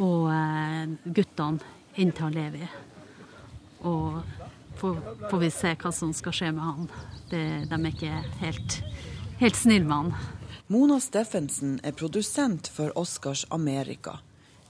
og 0.00 0.30
eh, 0.32 0.94
guttene 1.04 1.60
inn 2.00 2.14
til 2.14 2.28
han 2.28 2.38
Levi. 2.38 2.68
Og 3.84 4.22
får, 4.80 4.96
får 5.28 5.42
vi 5.44 5.50
se 5.52 5.74
hva 5.76 5.92
som 5.92 6.14
skal 6.16 6.36
skje 6.36 6.50
med 6.56 6.64
han. 6.64 6.90
Det, 7.30 7.44
de 7.68 7.76
er 7.76 7.92
ikke 7.92 8.22
helt, 8.40 8.80
helt 9.42 9.60
snille 9.60 9.84
med 9.84 9.96
han. 9.96 10.14
Mona 10.70 11.00
Steffensen 11.02 11.80
er 11.84 11.96
produsent 11.98 12.70
for 12.70 12.96
Oscars 12.98 13.44
Amerika. 13.50 14.20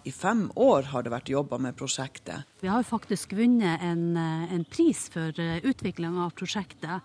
I 0.05 0.13
fem 0.13 0.47
år 0.57 0.89
har 0.93 1.05
det 1.05 1.13
vært 1.13 1.29
jobba 1.29 1.59
med 1.61 1.77
prosjektet. 1.77 2.49
Vi 2.63 2.71
har 2.73 2.87
faktisk 2.89 3.35
vunnet 3.37 3.83
en, 3.85 4.17
eh, 4.17 4.55
en 4.55 4.65
pris 4.65 5.09
for 5.13 5.33
utvikling 5.37 6.17
av 6.17 6.31
prosjektet 6.31 7.03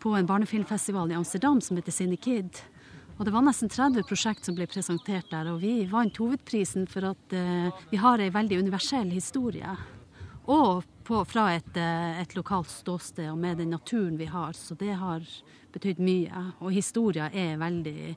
på 0.00 0.16
en 0.18 0.26
barnefilmfestival 0.26 1.12
i 1.12 1.14
Amsterdam 1.14 1.60
som 1.60 1.76
heter 1.76 1.92
Cine 1.92 2.16
Kid. 2.16 2.62
Og 3.18 3.26
det 3.26 3.32
var 3.34 3.44
nesten 3.46 3.70
30 3.70 4.02
prosjekt 4.08 4.46
som 4.48 4.56
ble 4.56 4.66
presentert 4.66 5.28
der, 5.30 5.46
og 5.52 5.60
vi 5.62 5.84
vant 5.86 6.16
hovedprisen 6.18 6.88
for 6.90 7.12
at 7.12 7.34
uh, 7.36 7.70
vi 7.92 8.00
har 8.00 8.18
ei 8.18 8.32
veldig 8.34 8.58
universell 8.64 9.12
historie. 9.14 9.76
Og 10.50 10.82
på, 11.06 11.20
fra 11.28 11.52
et, 11.54 11.76
eh, 11.78 12.20
et 12.22 12.34
lokalt 12.34 12.70
ståsted 12.70 13.28
og 13.30 13.38
med 13.38 13.58
den 13.58 13.70
naturen 13.70 14.16
vi 14.18 14.26
har. 14.26 14.52
Så 14.58 14.74
det 14.78 14.96
har 14.98 15.22
betydd 15.74 16.02
mye. 16.02 16.44
Og 16.60 16.74
historia 16.74 17.28
er 17.30 17.60
veldig 17.60 18.16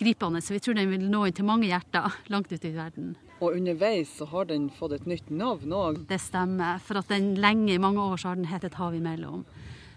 gripende, 0.00 0.40
så 0.40 0.56
vi 0.56 0.60
tror 0.64 0.76
den 0.78 0.90
vil 0.92 1.04
nå 1.10 1.26
inn 1.26 1.36
til 1.36 1.48
mange 1.48 1.68
hjerter 1.68 2.16
langt 2.32 2.52
ute 2.52 2.70
i 2.70 2.76
verden. 2.76 3.14
Og 3.40 3.52
underveis 3.52 4.16
så 4.18 4.24
har 4.30 4.48
den 4.48 4.70
fått 4.72 4.96
et 4.96 5.06
nytt 5.06 5.30
navn 5.30 5.72
òg. 5.76 6.02
Det 6.08 6.18
stemmer. 6.22 6.80
For 6.80 7.00
at 7.02 7.10
den 7.12 7.34
lenge, 7.40 7.74
i 7.74 7.78
mange 7.82 8.00
år, 8.00 8.16
så 8.16 8.32
har 8.32 8.38
den 8.40 8.48
hett 8.48 8.64
Et 8.64 8.74
hav 8.74 8.94
imellom. 8.94 9.44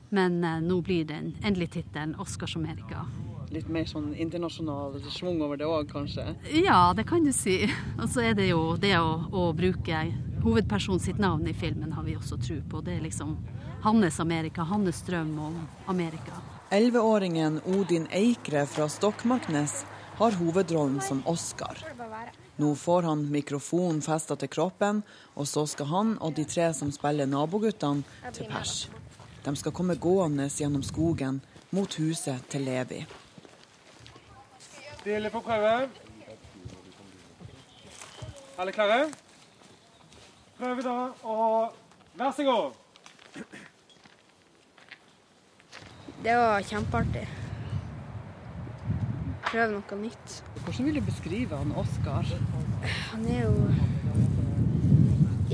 Men 0.09 0.43
eh, 0.43 0.59
nå 0.61 0.81
blir 0.81 1.05
den 1.05 1.35
endelig 1.43 1.69
tittelen 1.77 2.15
Oscars 2.19 2.55
Amerika. 2.57 3.05
Litt 3.53 3.69
mer 3.69 3.85
sånn 3.89 4.11
internasjonal 4.13 4.97
schwung 5.09 5.39
over 5.41 5.57
det 5.57 5.65
òg, 5.69 5.87
kanskje. 5.89 6.25
Ja, 6.65 6.93
det 6.97 7.07
kan 7.09 7.23
du 7.23 7.31
si. 7.33 7.61
Og 7.97 8.09
så 8.09 8.27
er 8.29 8.35
det 8.37 8.49
jo 8.49 8.75
det 8.77 8.95
å, 8.99 9.15
å 9.31 9.51
bruke 9.53 10.03
hovedpersonen 10.43 10.99
sitt 10.99 11.21
navn 11.21 11.47
i 11.47 11.53
filmen 11.53 11.93
har 11.93 12.03
vi 12.03 12.17
også 12.17 12.37
tro 12.41 12.59
på. 12.69 12.81
Det 12.85 12.97
er 12.97 13.05
liksom 13.05 13.37
hans 13.85 14.19
Amerika, 14.19 14.65
hans 14.67 15.01
drøm 15.07 15.33
om 15.39 15.61
Amerika. 15.85 16.41
Elleveåringen 16.69 17.61
Odin 17.65 18.05
Eikre 18.11 18.65
fra 18.69 18.89
Stokmarknes 18.89 19.85
har 20.19 20.37
hovedrollen 20.37 21.01
som 21.01 21.23
Oscar. 21.25 21.79
Nå 22.59 22.73
får 22.75 23.05
han 23.07 23.21
mikrofonen 23.31 24.01
festa 24.03 24.35
til 24.35 24.49
kroppen, 24.51 24.99
og 25.39 25.47
så 25.47 25.63
skal 25.67 25.87
han 25.87 26.09
og 26.19 26.33
de 26.35 26.43
tre 26.43 26.65
som 26.75 26.91
spiller 26.91 27.29
naboguttene, 27.29 28.03
til 28.35 28.49
pers. 28.51 28.89
De 29.45 29.53
skal 29.55 29.71
komme 29.71 29.95
gående 29.95 30.49
gjennom 30.51 30.83
skogen 30.83 31.39
mot 31.71 31.95
huset 32.01 32.43
til 32.51 32.67
Levi. 32.67 33.05
Stille 34.99 35.31
på 35.31 35.39
prøve. 35.39 35.87
Alle 38.59 38.75
klare? 38.75 39.07
Prøve 40.59 40.83
da, 40.83 40.97
å 41.23 41.35
vær 42.19 42.35
så 42.35 42.43
god. 42.43 42.73
Det 46.19 46.35
var 46.35 46.67
kjempeartig. 46.67 47.38
Prøve 49.49 49.71
noe 49.73 49.97
nytt. 49.97 50.33
Hvordan 50.61 50.85
vil 50.85 50.97
du 50.99 51.05
beskrive 51.07 51.57
han 51.57 51.71
Oskar? 51.81 52.27
Han 53.13 53.23
er 53.25 53.47
jo 53.47 53.53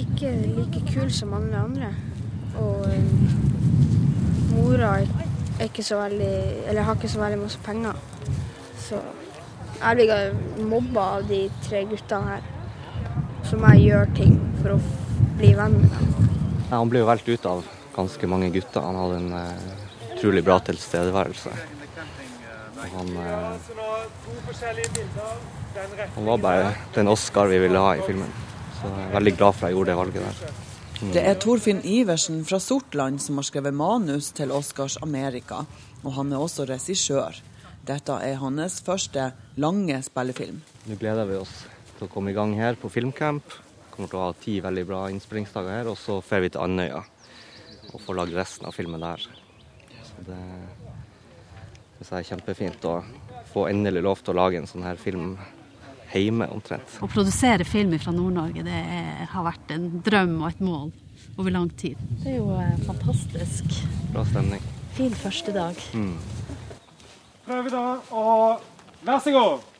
ikke 0.02 0.32
like 0.58 0.82
kul 0.90 1.12
som 1.16 1.32
alle 1.38 1.62
andre. 1.62 1.92
Og 2.60 2.90
um, 2.92 3.30
mora 4.52 4.98
er 5.00 5.64
ikke 5.68 5.84
så 5.84 5.98
veldig 6.00 6.34
Eller 6.68 6.88
har 6.88 6.96
ikke 6.96 7.12
så 7.12 7.22
veldig 7.22 7.40
masse 7.40 7.62
penger. 7.64 7.96
Så 8.84 9.00
jeg 9.80 9.96
blir 9.96 10.68
mobba 10.68 11.06
av 11.18 11.30
de 11.32 11.46
tre 11.64 11.86
guttene 11.88 12.36
her. 12.36 12.52
Så 13.48 13.60
må 13.62 13.72
jeg 13.76 13.94
gjøre 13.94 14.12
ting 14.20 14.36
for 14.60 14.76
å 14.76 14.80
bli 15.40 15.54
venn 15.56 15.80
med 15.80 15.96
dem. 15.96 16.12
Ja, 16.66 16.82
han 16.82 16.92
ble 16.92 17.04
jo 17.04 17.08
valgt 17.08 17.32
ut 17.32 17.48
av 17.48 17.64
ganske 17.96 18.28
mange 18.28 18.52
gutter. 18.52 18.84
Han 18.84 19.00
hadde 19.00 19.24
en 19.24 19.34
eh, 19.40 20.14
utrolig 20.16 20.44
bra 20.44 20.60
tilstedeværelse. 20.68 21.56
Han, 22.94 23.18
eh, 23.18 23.54
han 26.16 26.26
var 26.26 26.38
bare 26.38 26.76
den 26.96 27.08
Oscar 27.08 27.46
vi 27.52 27.60
ville 27.60 27.80
ha 27.80 27.96
i 27.96 28.02
filmen. 28.08 28.32
Så 28.76 28.88
jeg 28.92 29.08
er 29.08 29.14
veldig 29.16 29.36
glad 29.38 29.56
for 29.56 29.66
at 29.66 29.70
jeg 29.72 29.78
gjorde 29.78 29.92
det 29.92 29.98
valget 29.98 30.22
der. 30.22 30.36
Mm. 30.96 31.12
Det 31.12 31.24
er 31.28 31.36
Torfinn 31.44 31.82
Iversen 31.84 32.46
fra 32.48 32.60
Sortland 32.64 33.20
som 33.20 33.36
har 33.42 33.48
skrevet 33.48 33.76
manus 33.76 34.32
til 34.36 34.52
Oscars 34.56 34.98
Amerika, 35.04 35.66
og 36.04 36.14
han 36.16 36.32
er 36.32 36.40
også 36.40 36.68
regissør. 36.70 37.42
Dette 37.86 38.16
er 38.24 38.40
hans 38.42 38.80
første 38.82 39.32
lange 39.62 40.00
spillefilm. 40.06 40.62
Nå 40.88 40.96
gleder 41.02 41.28
vi 41.30 41.36
oss 41.38 41.66
til 41.98 42.08
å 42.08 42.12
komme 42.12 42.32
i 42.32 42.38
gang 42.38 42.56
her 42.58 42.80
på 42.80 42.90
filmcamp. 42.94 43.44
Kommer 43.92 44.12
til 44.12 44.20
å 44.20 44.24
ha 44.30 44.32
ti 44.40 44.56
veldig 44.64 44.86
bra 44.88 45.04
innspillingsdager 45.12 45.80
her, 45.80 45.92
og 45.92 46.00
så 46.00 46.22
drar 46.24 46.44
vi 46.44 46.54
til 46.54 46.64
Andøya 46.64 47.04
og 47.92 48.02
får 48.02 48.18
lagd 48.18 48.36
resten 48.36 48.68
av 48.68 48.76
filmen 48.76 49.04
der. 49.04 49.28
Så 50.04 50.26
det 50.28 50.40
synes 51.98 52.12
det 52.12 52.20
er 52.20 52.30
kjempefint 52.30 52.88
å 52.90 52.96
få 53.54 53.68
endelig 53.72 54.04
lov 54.04 54.24
til 54.24 54.36
å 54.36 54.40
lage 54.42 54.60
en 54.60 54.68
sånn 54.70 54.86
her 54.86 55.00
film 55.00 55.36
hjemme, 56.16 56.48
omtrent. 56.54 56.98
Å 57.04 57.10
produsere 57.12 57.66
film 57.68 57.96
fra 58.00 58.14
Nord-Norge 58.16 58.64
det 58.66 58.80
er, 58.80 59.26
har 59.32 59.46
vært 59.48 59.76
en 59.76 59.90
drøm 60.06 60.38
og 60.42 60.50
et 60.52 60.64
mål 60.64 60.90
over 61.36 61.52
lang 61.52 61.70
tid. 61.76 62.00
Det 62.24 62.36
er 62.36 62.40
jo 62.40 62.50
eh, 62.56 62.74
fantastisk. 62.88 63.80
Bra 64.14 64.24
stemning. 64.30 64.64
Fin 64.96 65.16
første 65.18 65.52
dag. 65.56 65.80
Mm. 65.96 66.16
Prøve 67.46 67.72
da, 67.74 67.86
og 68.16 69.06
vær 69.06 69.24
så 69.24 69.34
god. 69.36 69.72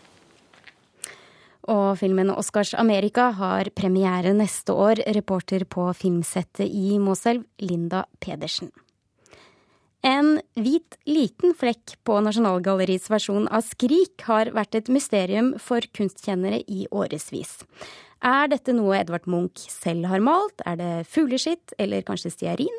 Og 1.72 1.96
filmen 1.98 2.30
Oscars 2.30 2.76
Amerika 2.78 3.32
har 3.40 3.72
premiere 3.74 4.36
neste 4.38 4.76
år. 4.76 5.02
Reporter 5.18 5.66
på 5.66 5.88
filmsettet 5.98 6.68
i 6.68 7.00
Måselv, 7.02 7.48
Linda 7.64 8.04
Pedersen. 8.22 8.70
En 10.06 10.36
hvit, 10.54 11.00
liten 11.10 11.56
flekk 11.58 11.96
på 12.06 12.20
Nasjonalgalleriets 12.22 13.08
versjon 13.10 13.48
av 13.50 13.64
Skrik 13.66 14.22
har 14.28 14.52
vært 14.54 14.78
et 14.78 14.92
mysterium 14.94 15.56
for 15.58 15.82
kunstkjennere 15.98 16.60
i 16.70 16.86
årevis. 16.94 17.64
Er 18.22 18.52
dette 18.52 18.76
noe 18.78 19.00
Edvard 19.00 19.26
Munch 19.26 19.66
selv 19.72 20.06
har 20.12 20.22
malt, 20.22 20.62
er 20.62 20.78
det 20.78 20.92
fugleskitt 21.10 21.74
eller 21.82 22.06
kanskje 22.06 22.36
stearin? 22.36 22.78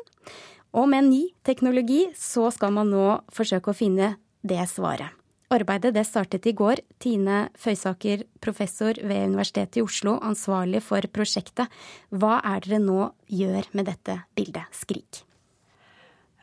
Og 0.71 0.87
med 0.87 1.09
ny 1.09 1.21
teknologi 1.47 2.05
så 2.15 2.47
skal 2.55 2.71
man 2.79 2.95
nå 2.95 3.19
forsøke 3.35 3.73
å 3.73 3.77
finne 3.77 4.13
det 4.47 4.63
svaret. 4.71 5.11
Arbeidet 5.51 5.93
det 5.95 6.07
startet 6.07 6.47
i 6.47 6.55
går. 6.55 6.79
Tine 6.99 7.47
Føysaker, 7.59 8.23
professor 8.43 8.95
ved 8.99 9.31
Universitetet 9.33 9.79
i 9.79 9.83
Oslo, 9.83 10.15
ansvarlig 10.23 10.83
for 10.83 11.03
prosjektet. 11.11 11.71
Hva 12.11 12.39
er 12.43 12.63
dere 12.63 12.83
nå 12.83 13.13
gjør 13.31 13.71
med 13.75 13.91
dette 13.91 14.21
bildet, 14.35 14.67
Skrik? 14.75 15.26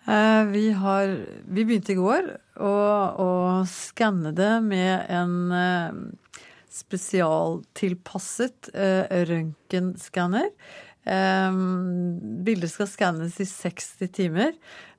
Eh, 0.05 0.45
Vi, 0.45 0.71
har, 0.71 1.19
vi 1.49 1.65
begynte 1.65 1.95
i 1.95 1.99
går 1.99 2.27
å, 2.61 2.73
å 3.25 3.29
skanne 3.69 4.35
det 4.37 4.61
med 4.67 5.07
en 5.09 5.53
eh, 5.57 5.93
spesialtilpasset 6.75 8.69
eh, 8.75 9.25
røntgenskanner. 9.31 10.51
Bildet 11.05 12.73
skal 12.73 12.89
skannes 12.89 13.37
i 13.41 13.45
60 13.49 14.09
timer. 14.17 14.55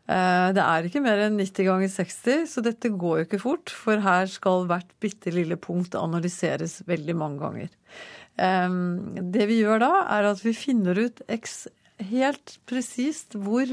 Det 0.05 0.61
er 0.61 0.85
ikke 0.85 1.01
mer 1.01 1.17
enn 1.23 1.39
90 1.39 1.65
ganger 1.65 1.89
60, 1.89 2.43
så 2.45 2.61
dette 2.61 2.91
går 2.93 3.15
jo 3.17 3.25
ikke 3.25 3.39
fort. 3.41 3.73
For 3.73 3.97
her 4.05 4.29
skal 4.29 4.67
hvert 4.69 4.91
bitte 5.01 5.33
lille 5.33 5.57
punkt 5.57 5.97
analyseres 5.97 6.83
veldig 6.85 7.15
mange 7.17 7.41
ganger. 7.41 7.73
Det 9.33 9.49
vi 9.49 9.57
gjør 9.63 9.81
da, 9.81 9.89
er 10.13 10.29
at 10.29 10.45
vi 10.45 10.53
finner 10.53 11.01
ut 11.07 11.25
helt 12.13 12.59
presist 12.69 13.33
hvor 13.33 13.65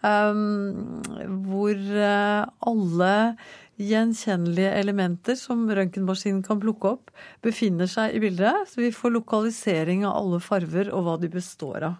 hvor 0.00 1.80
uh, 1.92 2.46
alle 2.70 3.14
gjenkjennelige 3.80 4.74
elementer 4.80 5.36
som 5.38 5.64
røntgenmaskinen 5.68 6.42
kan 6.44 6.60
plukke 6.60 6.94
opp, 6.94 7.10
befinner 7.44 7.88
seg 7.90 8.16
i 8.16 8.22
bildet. 8.22 8.68
Så 8.68 8.82
vi 8.82 8.92
får 8.94 9.16
lokalisering 9.16 10.04
av 10.08 10.18
alle 10.20 10.40
farver 10.44 10.92
og 10.92 11.06
hva 11.06 11.16
de 11.20 11.32
består 11.32 11.90
av. 11.92 11.98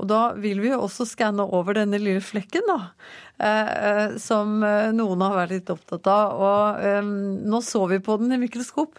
Og 0.00 0.08
da 0.08 0.22
vil 0.40 0.62
vi 0.62 0.70
jo 0.70 0.80
også 0.82 1.04
skanne 1.06 1.44
over 1.44 1.76
denne 1.76 2.00
lille 2.00 2.22
flekken, 2.24 2.64
da. 2.66 2.78
Eh, 3.38 3.72
eh, 3.88 4.14
som 4.22 4.62
eh, 4.64 4.90
noen 4.96 5.22
har 5.22 5.36
vært 5.36 5.56
litt 5.58 5.72
opptatt 5.72 6.08
av. 6.10 6.40
Og 6.40 6.86
eh, 6.88 7.02
nå 7.52 7.60
så 7.64 7.84
vi 7.92 8.00
på 8.02 8.16
den 8.22 8.34
i 8.34 8.40
mikroskop. 8.40 8.98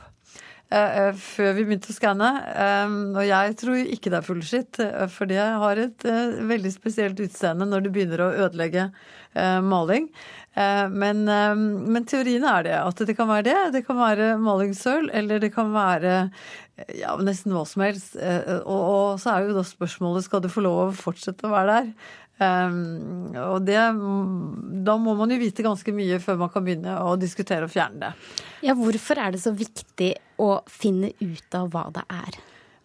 Eh, 0.73 0.95
eh, 0.99 1.17
Før 1.19 1.53
vi 1.57 1.65
begynte 1.67 1.91
å 1.93 1.95
skanne. 1.95 2.29
Eh, 2.49 2.95
Og 3.13 3.23
jeg 3.27 3.57
tror 3.61 3.79
ikke 3.81 4.11
det 4.13 4.19
er 4.19 4.27
fullskitt, 4.27 4.79
for 5.13 5.29
det 5.29 5.41
har 5.41 5.81
et 5.81 6.07
veldig 6.53 6.71
spesielt 6.73 7.19
utseende 7.23 7.67
når 7.69 7.85
det 7.85 7.93
begynner 7.95 8.25
å 8.25 8.33
ødelegge 8.47 8.89
maling. 9.65 10.11
Men, 10.53 11.23
men 11.25 12.03
teorien 12.05 12.43
er 12.45 12.65
det, 12.67 12.75
at 12.77 12.99
det 13.07 13.15
kan 13.17 13.25
være 13.31 13.47
det. 13.47 13.55
Det 13.73 13.81
kan 13.87 13.97
være 13.97 14.35
malingssøl, 14.37 15.07
eller 15.09 15.41
det 15.41 15.49
kan 15.55 15.71
være 15.73 16.11
ja, 16.99 17.15
nesten 17.17 17.55
hva 17.55 17.63
som 17.65 17.81
helst. 17.81 18.13
Og, 18.19 18.69
og 18.77 19.23
så 19.23 19.33
er 19.33 19.47
jo 19.47 19.57
da 19.57 19.65
spørsmålet 19.65 20.27
skal 20.27 20.43
det 20.45 20.53
få 20.53 20.61
lov 20.67 20.83
å 20.83 20.99
fortsette 20.99 21.49
å 21.49 21.55
være 21.55 21.79
der. 21.79 21.89
Um, 22.41 23.29
og 23.37 23.59
det, 23.67 23.77
da 24.83 24.95
må 24.99 25.13
man 25.19 25.31
jo 25.31 25.37
vite 25.39 25.63
ganske 25.63 25.93
mye 25.95 26.17
før 26.19 26.39
man 26.41 26.49
kan 26.53 26.65
begynne 26.65 26.95
å 27.05 27.13
diskutere 27.19 27.67
å 27.67 27.71
fjerne 27.71 28.07
det. 28.07 28.31
Ja, 28.65 28.75
hvorfor 28.77 29.21
er 29.21 29.35
det 29.35 29.43
så 29.43 29.53
viktig 29.55 30.15
å 30.41 30.55
finne 30.71 31.13
ut 31.21 31.59
av 31.59 31.69
hva 31.73 31.85
det 31.93 32.07
er? 32.09 32.41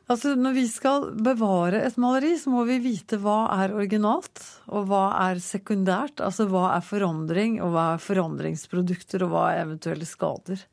Altså, 0.09 0.33
Når 0.41 0.55
vi 0.57 0.63
skal 0.71 1.11
bevare 1.21 1.83
et 1.85 1.99
maleri, 2.01 2.33
så 2.41 2.49
må 2.49 2.63
vi 2.65 2.79
vite 2.81 3.19
hva 3.21 3.43
er 3.59 3.75
originalt, 3.77 4.41
og 4.73 4.87
hva 4.89 5.03
er 5.27 5.41
sekundært. 5.45 6.23
Altså 6.25 6.47
hva 6.49 6.71
er 6.79 6.87
forandring, 6.87 7.59
og 7.61 7.75
hva 7.75 7.85
er 7.93 8.01
forandringsprodukter, 8.01 9.27
og 9.27 9.35
hva 9.35 9.45
er 9.51 9.67
eventuelle 9.67 10.09
skader. 10.09 10.65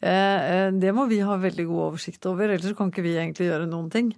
Eh, 0.00 0.10
eh, 0.10 0.70
det 0.74 0.90
må 0.96 1.04
vi 1.06 1.20
ha 1.22 1.38
veldig 1.38 1.68
god 1.68 1.84
oversikt 1.92 2.26
over, 2.26 2.50
ellers 2.50 2.74
kan 2.74 2.90
ikke 2.90 3.04
vi 3.06 3.14
egentlig 3.14 3.46
gjøre 3.52 3.70
noen 3.70 3.90
ting. 3.94 4.10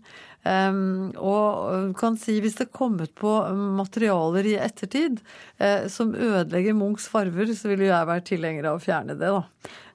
Um, 0.43 1.13
og 1.23 1.93
kan 1.95 2.17
si 2.19 2.41
hvis 2.43 2.57
det 2.59 2.65
er 2.65 2.75
kommet 2.75 3.13
på 3.15 3.31
materialer 3.79 4.49
i 4.51 4.57
ettertid 4.59 5.21
eh, 5.63 5.87
som 5.87 6.17
ødelegger 6.19 6.75
Munchs 6.75 7.07
farver, 7.13 7.53
så 7.55 7.71
vil 7.71 7.85
jeg 7.87 8.09
være 8.09 8.27
tilhenger 8.27 8.67
av 8.67 8.81
å 8.81 8.83
fjerne 8.83 9.15
det, 9.21 9.31
da. 9.31 9.45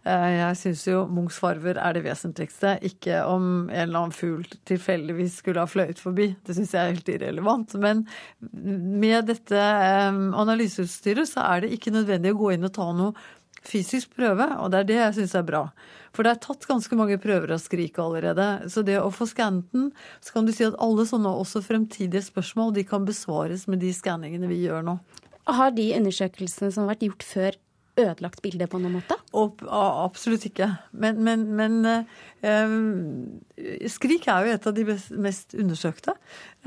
Eh, 0.08 0.28
Jeg 0.38 0.60
syns 0.62 0.86
jo 0.88 1.02
Munchs 1.12 1.40
farver 1.44 1.80
er 1.84 1.98
det 1.98 2.06
vesentligste, 2.06 2.78
ikke 2.88 3.26
om 3.28 3.68
en 3.68 3.82
eller 3.82 4.06
annen 4.06 4.16
fugl 4.16 4.46
tilfeldigvis 4.70 5.42
skulle 5.42 5.66
ha 5.66 5.68
fløyet 5.68 6.00
forbi. 6.00 6.30
Det 6.48 6.56
syns 6.56 6.72
jeg 6.76 6.84
er 6.84 6.94
helt 6.96 7.12
irrelevant. 7.12 7.76
Men 7.84 8.06
med 8.40 9.28
dette 9.28 9.60
eh, 9.60 10.22
analyseutstyret 10.46 11.28
så 11.28 11.44
er 11.44 11.66
det 11.66 11.74
ikke 11.76 11.96
nødvendig 11.96 12.32
å 12.36 12.40
gå 12.46 12.54
inn 12.56 12.70
og 12.70 12.76
ta 12.78 12.88
noe 12.96 13.18
fysisk 13.66 14.14
prøve, 14.18 14.46
og 14.62 14.72
det 14.74 14.80
er 14.80 14.90
det 14.90 14.98
jeg 15.00 15.16
syns 15.20 15.36
er 15.40 15.46
bra. 15.48 15.62
For 16.16 16.26
det 16.26 16.34
er 16.34 16.42
tatt 16.44 16.66
ganske 16.70 16.98
mange 16.98 17.20
prøver 17.22 17.54
av 17.56 17.62
Skrik 17.62 18.00
allerede. 18.02 18.48
Så 18.74 18.84
det 18.86 18.98
å 19.02 19.12
få 19.14 19.28
skannet 19.30 19.68
den, 19.76 19.92
så 20.24 20.34
kan 20.36 20.48
du 20.48 20.54
si 20.56 20.66
at 20.68 20.78
alle 20.84 21.06
sånne 21.10 21.34
også 21.44 21.62
fremtidige 21.66 22.26
spørsmål 22.26 22.74
de 22.78 22.86
kan 22.88 23.06
besvares 23.08 23.68
med 23.70 23.84
de 23.84 23.94
skanningene 23.94 24.50
vi 24.50 24.64
gjør 24.66 24.86
nå. 24.88 24.98
Har 25.48 25.72
de 25.76 25.92
undersøkelsene 25.96 26.74
som 26.74 26.86
har 26.86 26.96
vært 26.96 27.08
gjort 27.08 27.28
før, 27.28 27.60
ødelagt 27.98 28.42
bilde 28.46 28.68
på 28.70 28.82
noen 28.82 29.00
måte? 29.00 29.18
Og, 29.38 29.64
absolutt 29.68 30.48
ikke. 30.50 30.70
Men, 30.92 31.22
men, 31.26 31.46
men 31.58 31.80
eh, 31.90 32.76
Skrik 33.92 34.28
er 34.32 34.46
jo 34.46 34.56
et 34.56 34.70
av 34.70 34.78
de 34.78 34.86
mest 35.18 35.58
undersøkte. 35.58 36.16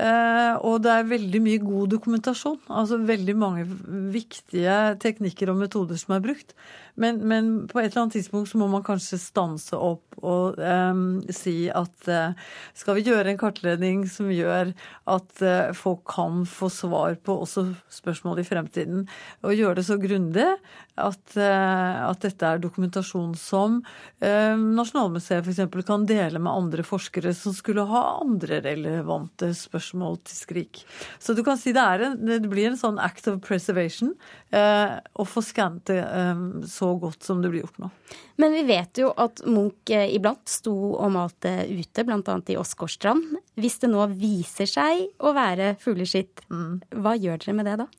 Eh, 0.01 0.53
og 0.65 0.81
det 0.85 0.93
er 0.93 1.09
veldig 1.09 1.41
mye 1.43 1.63
god 1.63 1.91
dokumentasjon. 1.95 2.59
Altså 2.69 3.01
veldig 3.05 3.35
mange 3.37 3.65
viktige 4.13 4.77
teknikker 5.01 5.53
og 5.53 5.61
metoder 5.61 5.99
som 5.99 6.17
er 6.17 6.23
brukt. 6.23 6.55
Men, 6.99 7.21
men 7.27 7.51
på 7.71 7.79
et 7.79 7.91
eller 7.91 8.05
annet 8.05 8.17
tidspunkt 8.19 8.51
så 8.51 8.59
må 8.59 8.67
man 8.71 8.85
kanskje 8.85 9.19
stanse 9.21 9.77
opp 9.77 10.17
og 10.21 10.59
eh, 10.59 11.01
si 11.33 11.55
at 11.73 12.09
eh, 12.11 12.35
skal 12.77 12.97
vi 12.97 13.05
gjøre 13.07 13.31
en 13.31 13.39
kartledning 13.39 14.03
som 14.11 14.29
gjør 14.33 14.73
at 15.09 15.43
eh, 15.45 15.71
folk 15.77 16.03
kan 16.11 16.43
få 16.49 16.69
svar 16.73 17.15
på 17.23 17.37
også 17.45 17.69
spørsmål 17.93 18.41
i 18.41 18.47
fremtiden, 18.47 19.07
og 19.45 19.57
gjøre 19.57 19.79
det 19.79 19.87
så 19.87 19.97
grundig 20.01 20.47
at, 20.99 21.20
eh, 21.39 22.01
at 22.05 22.23
dette 22.23 22.47
er 22.47 22.61
dokumentasjon 22.63 23.33
som 23.39 23.79
eh, 24.23 24.55
Nasjonalmuseet 24.57 25.45
f.eks. 25.45 25.61
kan 25.87 26.05
dele 26.09 26.41
med 26.41 26.51
andre 26.51 26.85
forskere 26.85 27.33
som 27.37 27.55
skulle 27.55 27.85
ha 27.89 28.03
andre 28.21 28.61
relevante 28.65 29.51
spørsmål 29.57 30.19
til 30.25 30.37
Skrik. 30.37 30.83
Så 31.19 31.35
du 31.37 31.43
kan 31.45 31.59
si 31.61 31.73
det, 31.75 31.85
en, 32.07 32.17
det 32.25 32.41
blir 32.51 32.71
en 32.71 32.79
sånn 32.79 32.99
act 33.01 33.29
of 33.31 33.41
preservation 33.45 34.13
eh, 34.51 34.97
å 34.97 35.27
få 35.27 35.43
skannet 35.45 35.87
det 35.91 36.01
eh, 36.01 36.43
så 36.71 36.93
godt 37.01 37.27
som 37.27 37.43
det 37.43 37.53
blir 37.53 37.65
gjort 37.65 37.81
nå. 37.85 37.91
Men 38.41 38.55
vi 38.57 38.65
vet 38.65 39.01
jo 39.01 39.11
at 39.21 39.43
Munch 39.45 39.93
eh, 39.93 40.09
iblant 40.15 40.43
sto 40.49 40.75
og 40.95 41.13
malte 41.13 41.53
ute, 41.69 42.05
bl.a. 42.07 42.37
i 42.49 42.59
Åsgårdstrand. 42.59 43.37
Hvis 43.61 43.81
det 43.83 43.91
nå 43.91 44.05
viser 44.17 44.69
seg 44.69 45.07
å 45.21 45.35
være 45.37 45.75
fugleskitt, 45.81 46.45
hva 46.49 47.17
gjør 47.19 47.43
dere 47.43 47.57
med 47.57 47.69
det 47.69 47.81
da? 47.83 47.89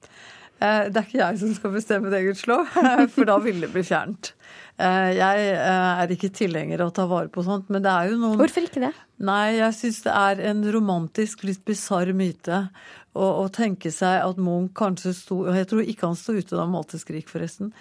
Eh, 0.63 0.89
Det 0.93 1.01
er 1.01 1.07
ikke 1.09 1.21
jeg 1.23 1.41
som 1.43 1.55
skal 1.57 1.75
bestemme 1.75 2.13
det, 2.13 2.23
gudskjelov, 2.29 2.69
for 3.15 3.29
da 3.29 3.39
ville 3.43 3.67
det 3.67 3.73
bli 3.75 3.85
fjernt. 3.87 4.33
Eh, 4.79 5.11
Jeg 5.19 5.47
eh, 5.53 6.03
er 6.05 6.15
ikke 6.15 6.31
tilhenger 6.35 6.85
av 6.85 6.93
å 6.93 6.97
ta 6.97 7.07
vare 7.11 7.31
på 7.33 7.45
sånt, 7.47 7.71
men 7.73 7.85
det 7.85 7.93
er 7.93 8.13
jo 8.13 8.21
noen 8.21 8.39
Hvorfor 8.41 8.67
ikke 8.69 8.85
det? 8.85 8.93
Nei, 9.23 9.59
jeg 9.59 9.79
syns 9.79 10.03
det 10.07 10.15
er 10.19 10.43
en 10.53 10.63
romantisk, 10.75 11.45
litt 11.49 11.65
bisarr 11.69 12.15
myte 12.17 12.65
å, 13.13 13.27
å 13.43 13.49
tenke 13.53 13.93
seg 13.95 14.23
at 14.25 14.41
Munch 14.41 14.73
kanskje 14.79 15.13
sto 15.15 15.43
Jeg 15.53 15.69
tror 15.71 15.85
ikke 15.85 16.09
han 16.09 16.19
sto 16.19 16.35
ute 16.39 16.55
da 16.57 16.63
han 16.65 16.73
malte 16.73 17.01
Skrik, 17.03 17.29
forresten. 17.31 17.75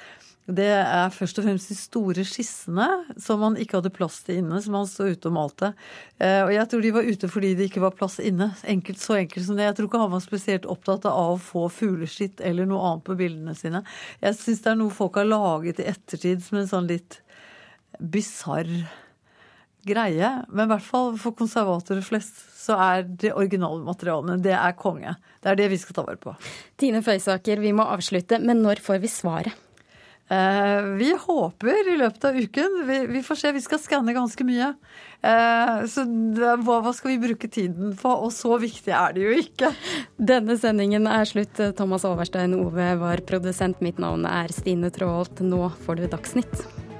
Det 0.55 0.67
er 0.67 1.13
først 1.15 1.39
og 1.39 1.45
fremst 1.45 1.69
de 1.71 1.75
store 1.77 2.23
skissene 2.27 2.87
som 3.21 3.41
han 3.45 3.57
ikke 3.61 3.77
hadde 3.79 3.91
plass 3.95 4.19
til 4.25 4.41
inne, 4.41 4.59
som 4.63 4.75
han 4.79 4.87
sto 4.89 5.07
ute 5.07 5.29
og 5.29 5.35
malte. 5.37 5.71
Eh, 6.19 6.41
Og 6.43 6.51
jeg 6.55 6.67
tror 6.71 6.81
de 6.85 6.93
var 6.95 7.07
ute 7.07 7.29
fordi 7.31 7.53
det 7.57 7.69
ikke 7.69 7.83
var 7.83 7.95
plass 7.97 8.19
inne. 8.19 8.51
Enkelt, 8.67 8.99
så 8.99 9.17
enkelt 9.21 9.45
som 9.47 9.59
det. 9.59 9.67
Jeg 9.69 9.77
tror 9.79 9.89
ikke 9.89 10.01
han 10.03 10.13
var 10.15 10.23
spesielt 10.25 10.67
opptatt 10.69 11.05
av 11.09 11.35
å 11.35 11.41
få 11.41 11.67
fugleskitt 11.71 12.41
eller 12.41 12.67
noe 12.69 12.83
annet 12.89 13.05
på 13.07 13.17
bildene 13.19 13.55
sine. 13.57 13.83
Jeg 14.21 14.39
syns 14.39 14.63
det 14.65 14.73
er 14.73 14.81
noe 14.81 14.93
folk 14.95 15.19
har 15.21 15.29
laget 15.29 15.79
i 15.83 15.89
ettertid 15.93 16.43
som 16.45 16.59
en 16.61 16.69
sånn 16.73 16.89
litt 16.91 17.21
bisarr 18.01 18.69
greie. 19.87 20.29
Men 20.51 20.67
i 20.67 20.71
hvert 20.75 20.85
fall 20.85 21.15
for 21.21 21.35
konservatorer 21.37 22.05
flest 22.05 22.37
så 22.61 22.77
er 22.77 23.07
det 23.07 23.33
originale 23.33 23.81
materialene 23.85 24.37
det 24.43 24.53
er 24.53 24.77
konge. 24.77 25.15
Det 25.41 25.49
er 25.53 25.57
det 25.57 25.71
vi 25.71 25.79
skal 25.81 25.97
ta 25.97 26.05
vare 26.05 26.21
på. 26.21 26.35
Tine 26.77 27.01
Føysaker, 27.05 27.61
vi 27.63 27.73
må 27.73 27.87
avslutte, 27.89 28.37
men 28.43 28.61
når 28.65 28.83
får 28.85 29.01
vi 29.01 29.09
svaret? 29.09 29.67
Eh, 30.31 30.83
vi 30.99 31.09
håper 31.25 31.93
i 31.93 31.97
løpet 31.99 32.25
av 32.25 32.37
uken. 32.37 32.77
Vi, 32.87 32.99
vi 33.07 33.23
får 33.23 33.39
se, 33.41 33.51
vi 33.51 33.63
skal 33.63 33.81
skanne 33.83 34.15
ganske 34.15 34.45
mye. 34.47 34.69
Eh, 35.21 35.73
så 35.91 36.05
hva, 36.05 36.77
hva 36.85 36.93
skal 36.95 37.13
vi 37.13 37.21
bruke 37.25 37.49
tiden 37.51 37.95
på? 37.99 38.13
Og 38.25 38.31
så 38.35 38.55
viktig 38.61 38.93
er 38.95 39.17
det 39.17 39.25
jo 39.25 39.33
ikke. 39.43 39.73
Denne 40.31 40.55
sendingen 40.61 41.09
er 41.09 41.27
slutt. 41.27 41.59
Thomas 41.79 42.07
Overstein 42.07 42.55
Ove 42.59 42.93
var 43.01 43.25
produsent. 43.27 43.83
Mitt 43.83 43.99
navn 43.99 44.27
er 44.29 44.53
Stine 44.55 44.93
Tråholt. 44.93 45.43
Nå 45.43 45.67
får 45.83 45.99
du 45.99 46.07
Dagsnytt. 46.11 46.90